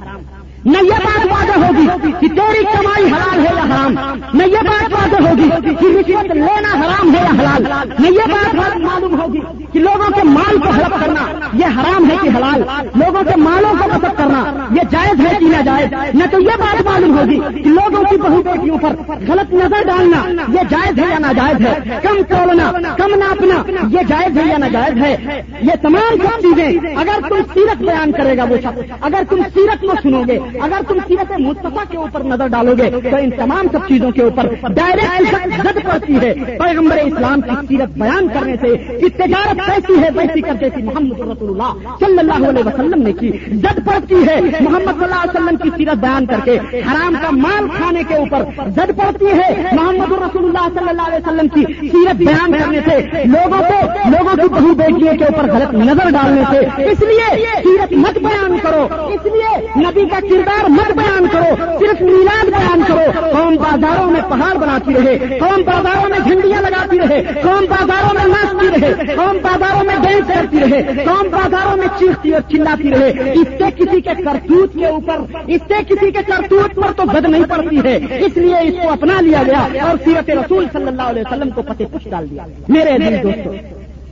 [0.66, 3.94] نہ یہ بات واضح ہوگی کہ تیری کمائی حلال ہے یا حرام،
[4.34, 8.54] نہ یہ بات واضح ہوگی کہ رشوت لینا حرام ہے یا حلال، نہ یہ بات
[8.54, 9.40] معلوم ہوگی
[9.72, 11.26] کہ لوگوں کے مال کو ہڑپ کرنا
[11.60, 12.62] یہ حرام ہے کہ حلال،
[13.02, 16.58] لوگوں کے مالوں کو بسط کرنا یہ جائز ہے کہ نہ جائز نہ تو یہ
[16.60, 18.96] بات معلوم ہوگی کہ لوگوں کی بہو بیٹیوں پر
[19.28, 20.22] غلط نظر ڈالنا
[20.54, 25.02] یہ جائز ہے یا ناجائز ہے؟ کم تولنا کم ناپنا، یہ جائز ہے یا ناجائز
[25.02, 29.42] ہے؟ یہ تمام سب چیزیں، اگر تم سیرت بیان کرے گا وہ شخص، اگر تم
[29.54, 33.30] سیرت کو سنو گے اگر تم سیرت مصطفیٰ کے اوپر نظر ڈالو گے تو ان
[33.30, 38.54] تمام سب چیزوں کے اوپر ڈائریکٹ زد پڑتی ہے۔ پیغمبر اسلام کی سیرت بیان کرنے
[38.60, 43.02] سے کہ تجارت کیسی ہے ویسی کرتے تھی محمد رسول اللہ صلی اللہ علیہ وسلم
[43.02, 46.58] نے کی۔ زد پڑتی ہے۔ محمد صلی اللہ علیہ وسلم کی سیرت بیان کر کے
[46.74, 51.26] حرام کا مال کھانے کے اوپر زد پڑتی ہے۔ محمد رسول اللہ صلی اللہ علیہ
[51.26, 55.74] وسلم کی سیرت بیان کرنے سے لوگوں کو لوگوں کی بہو بیٹیوں کے اوپر غلط
[55.74, 60.92] نظر ڈالنے سے۔ اس لیے سیرت مت بیان کرو۔ اس لیے نبی کا کردار مت
[60.96, 66.18] بیان کرو، صرف میلاد بیان کرو۔ قوم بازاروں میں پہاڑ بناتی رہے، قوم بازاروں میں
[66.18, 71.28] جھنڈیاں لگاتی رہے، قوم بازاروں میں ناچتی رہے، قوم بازاروں میں ڈینس کرتی رہے، قوم
[71.30, 75.16] بازاروں میں چیختی اور چلاتی رہے۔ اس سے کسی کے کرتوت کے اوپر،
[75.46, 78.90] اس سے کسی کے کرتوت پر تو بد نہیں پڑتی ہے۔ اس لیے اس کو
[78.90, 82.46] اپنا لیا گیا اور سیرت رسول صلی اللہ علیہ وسلم کو پتے کچھ ڈال دیا۔
[82.68, 83.54] میرے دوستوں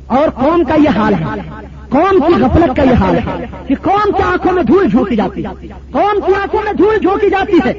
[0.07, 1.25] اور قوم کا یہ حال ہے۔
[1.95, 5.45] قوم کی غفلت کا یہ حال ہے کہ قوم کی آنکھوں میں دھول جھونکی جاتی
[5.45, 7.73] ہے۔ قوم کی آنکھوں میں دھول جھونکی جاتی ہے۔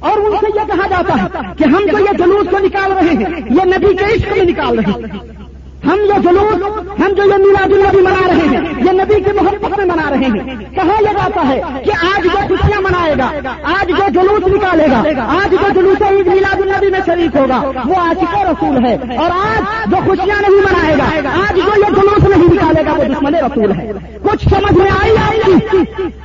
[0.00, 3.08] اور ان سے یہ کہا جاتا ہے کہ ہم جو یہ جلوس کو نکال رہے
[3.08, 5.45] ہیں۔ یہ نبی کے عشق میں نکال رہے ہیں۔
[5.86, 6.62] ہم یہ جلوس،
[7.00, 10.26] ہم جو یہ میلاد النبی منا رہے ہیں، یہ نبی کی محبت میں منا رہے
[10.26, 13.30] ہیں۔ کہا یہ جاتا ہے کہ آج جو خوشیاں منائے گا؟
[13.62, 17.94] آج جو جلوس نکالے گا؟ آج جو جلوس عید میلاد النبی میں شریک ہوگا؟ وہ
[17.96, 22.24] آج کا رسول ہے۔ اور آج جو خوشیاں نہیں منائے گا، آج جو یہ جلوس
[22.28, 23.92] نہیں نکالے گا، وہ دشمن رسول ہے۔
[24.32, 25.52] کچھ سمجھ میں آئی آئی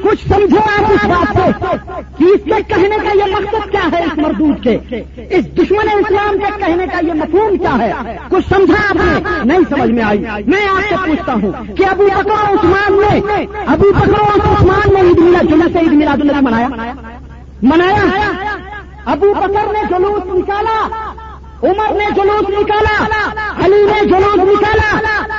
[0.03, 1.75] کچھ سمجھو آپ اس بات کو
[2.17, 4.77] کہ اس کے کہنے کا یہ مقصد کیا ہے اس مردود کے؟
[5.29, 9.59] اس دشمن اسلام کے کہنے کا یہ مفہوم کیا ہے؟ کچھ سمجھا آپ نے؟ نہیں
[9.69, 14.21] سمجھ میں آئی۔ میں آپ سے پوچھتا ہوں کہ ابو بکر عثمان نے ابو بکر
[14.21, 16.67] عثمان نے عید میلاد جلوس عید میلاد اللہ منایا۔
[17.61, 18.05] منایا؟
[19.05, 20.87] ابو بکر نے جلوس نکالا۔
[21.63, 23.05] عمر نے جلوس نکالا
[23.65, 24.97] علی نے جلوس نکالا،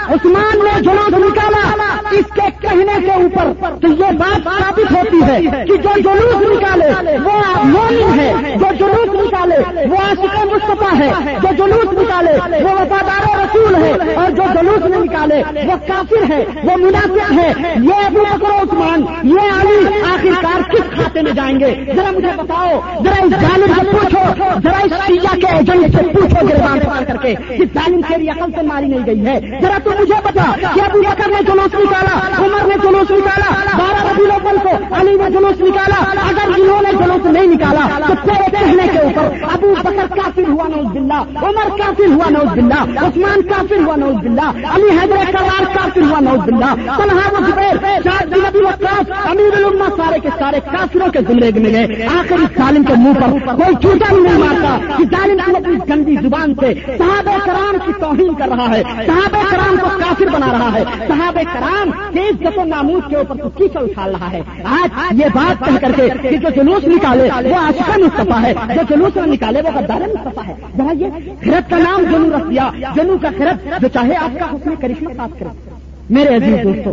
[0.09, 1.73] عثمان نے جلوس نکالا۔
[2.11, 7.18] اس کے کہنے کے اوپر تو یہ بات ثابت ہوتی ہے کہ جو جلوس نکالے،
[7.18, 7.31] وہ
[7.64, 13.75] مومن ہے۔ جو جلوس نکالے، وہ عاشق مصطفیٰ ہے۔ جو جلوس نکالے، وہ وفادار رسول
[13.75, 18.51] ہے۔ اور جو جلوس میں نکالے، وہ کافر ہے، وہ مناسب ہے۔ یہ ابو بکر
[18.51, 23.75] عثمان، یہ علی آخرکار کس کھاتے میں جائیں گے؟ ذرا مجھے بتاؤ، ذرا اس ظالم
[23.75, 24.93] سے پوچھو، ذرا اس
[25.41, 29.07] کے ایجنٹ سے پوچھو گربان سوال کر کے کہ ظالم تیری عقل سے ماری نہیں
[29.07, 33.11] گئی ہے۔ ذرا تو مجھے بتا کہ ابو بکر نے جلوس نکالا، عمر نے جلوس
[33.11, 37.87] نکالا، بارہ ربی الاول کو علی نے جلوس نکالا۔ اگر انہوں نے جلوس نہیں نکالا،
[38.07, 42.53] تو تیرے کہنے کے اوپر ابو بکر کافر ہوا نوز بلّہ عمر کافر ہوا نوز
[42.59, 47.45] بلّہ عثمان کافر ہوا نوز بلّہ علی حیدر کرار کافر ہوا نوز بلّہ طلحہ و
[47.47, 52.07] زبیر شاید بن ابی وقاص امیر الامہ سارے کے سارے کافروں کے زمرے میں گئے۔
[52.19, 56.29] آخر اس ظالم کے منہ پر کوئی چوٹا نہیں مارتا کہ ظالم کی اپنی گندی
[56.29, 60.71] زبان سے صحابہ کرام کی توہین کر رہا ہے۔ صحابہ کرام کو کافر بنا رہا
[60.75, 65.21] ہے۔ صحابہ کرام کے عزت و ناموز کے اوپر تو کیچڑ اچھال رہا ہے۔ آج
[65.21, 69.17] یہ بات کہہ کر کے کہ جو جلوس نکالے، وہ آشقا مصطفیٰ ہے۔ جو جلوس
[69.17, 71.07] نہ نکالے، وہ غدار مصطفیٰ ہے۔ ذرا یہ
[71.45, 75.11] خرد کا نام جنو رکھ دیا جنو کا خرد، جو چاہے آپ کا حسن کرشمہ
[75.17, 75.71] بات کرے۔
[76.11, 76.93] میرے عزیز دوستوں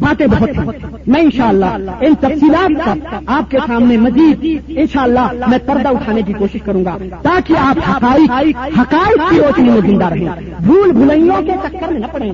[0.00, 5.88] باتیں بہت ہیں۔ میں انشاءاللہ ان تفصیلات کا آپ کے سامنے مزید انشاءاللہ میں پردہ
[5.88, 10.28] اٹھانے کی کوشش کروں گا تاکہ آپ حقائق حقائق کی روشنی میں زندہ رہیں۔
[10.60, 12.32] بھول بھلائیوں کے چکر میں نہ پڑیں۔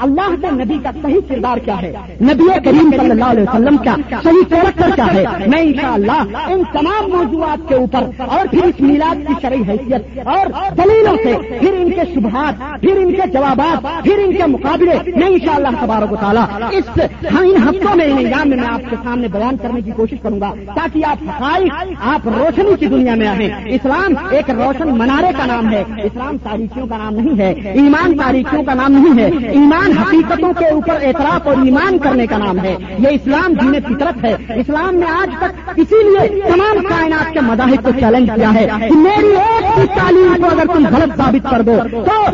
[0.00, 1.92] اللہ کے نبی کا صحیح کردار کیا ہے؟
[2.22, 3.94] نبی کریم صلی اللہ علیہ وسلم کا
[4.24, 9.26] صحیح کیریکٹر کیا ہے؟ میں انشاءاللہ ان تمام موضوعات کے اوپر اور پھر اس میلاد
[9.26, 10.46] کی شرعی حیثیت اور
[10.76, 15.26] دلیلوں سے پھر ان کے شبہات، پھر ان کے جوابات، پھر ان کے مقابلے میں
[15.26, 17.00] انشاءاللہ شاء اللہ و تعالیٰ اس
[17.40, 20.40] ان ہفتوں میں ان ایام میں میں آپ کے سامنے بیان کرنے کی کوشش کروں
[20.40, 21.72] گا تاکہ آپ حقائق،
[22.04, 26.86] آپ روشنی کی دنیا میں آئیں۔ اسلام ایک روشن منارے کا نام ہے۔ اسلام تاریخیوں
[26.86, 31.48] کا نام نہیں ہے۔ ایمان تاریخیوں کا نام نہیں ہے۔ ایمان حقیقتوں کے اوپر اعتراف
[31.48, 35.70] اور ایمان کرنے کا نام ہے۔ یہ اسلام دین فطرت ہے۔ اسلام نے آج تک
[35.76, 40.42] اسی لیے تمام کائنات کے مذاہب کو چیلنج کیا ہے کہ میری ایک بھی تعلیم
[40.42, 42.24] کو اگر تم غلط ثابت کر دو، تو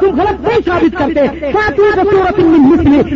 [0.00, 1.52] تم غلط نہیں ثابت کرتے۔
[2.10, 2.38] سورت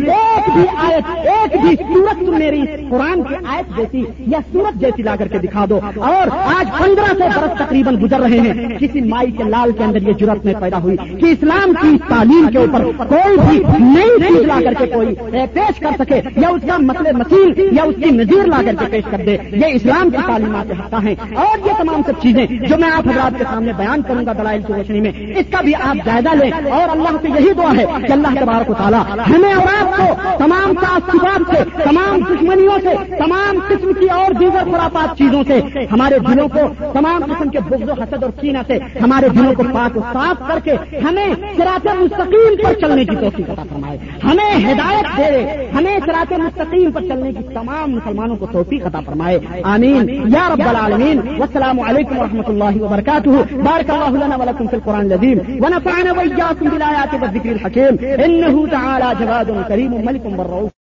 [0.09, 5.03] ایک بھی آیت، ایک بھی سورت تم میری قرآن کی آیت جیسی یا سورت جیسی
[5.03, 9.01] لا کر کے دکھا دو۔ اور آج پندرہ سو برس تقریباً گزر رہے ہیں۔ کسی
[9.01, 12.57] مائی کے لال کے اندر یہ ضرورت میں پیدا ہوئی کہ اسلام کی تعلیم کے
[12.57, 15.15] اوپر کوئی بھی نئی چیز لا کر کے کوئی
[15.53, 18.85] پیش کر سکے، یا اس کا مسئلہ مسیح یا اس کی نظیر لا کر کے
[18.91, 22.77] پیش کر دے۔ یہ اسلام کی تعلیمات حصہ ہیں۔ اور یہ تمام سب چیزیں جو
[22.77, 25.75] میں آپ حضرات کے سامنے بیان کروں گا دلائل کی روشنی میں، اس کا بھی
[25.75, 29.53] آپ جائزہ لیں۔ اور اللہ سے یہی دعا ہے کہ اللہ تبارک و تعالیٰ ہمیں
[29.53, 35.17] اور آپ کو تمام تعصبات سے، تمام دشمنیوں سے، تمام قسم کی اور دیگر خرافات
[35.17, 35.61] چیزوں سے،
[35.91, 36.59] ہمارے دلوں کو
[36.93, 40.47] تمام قسم کے بغض و حسد اور چینا سے، ہمارے دلوں کو پاک و صاف
[40.47, 41.27] کر کے ہمیں
[41.57, 47.01] سراط مستقیم پر چلنے کی توفیق عطا فرمائے، ہمیں ہدایت دے، ہمیں سراط مستقیم پر
[47.01, 49.39] چلنے کی تمام مسلمانوں کو توفیق عطا فرمائے.
[49.63, 50.09] آمین.
[50.09, 51.19] یا رب العالمین.
[51.37, 53.29] والسلام علیکم ورحمۃ اللہ وبرکاتہ.
[53.63, 55.37] بارک اللہ لنا ولکم فی القرآن العظیم.
[55.63, 60.71] ونفعنا وإياكم بالآيات والذكر الحكيم إنه تعالى جواد كريم ملك بالرؤوف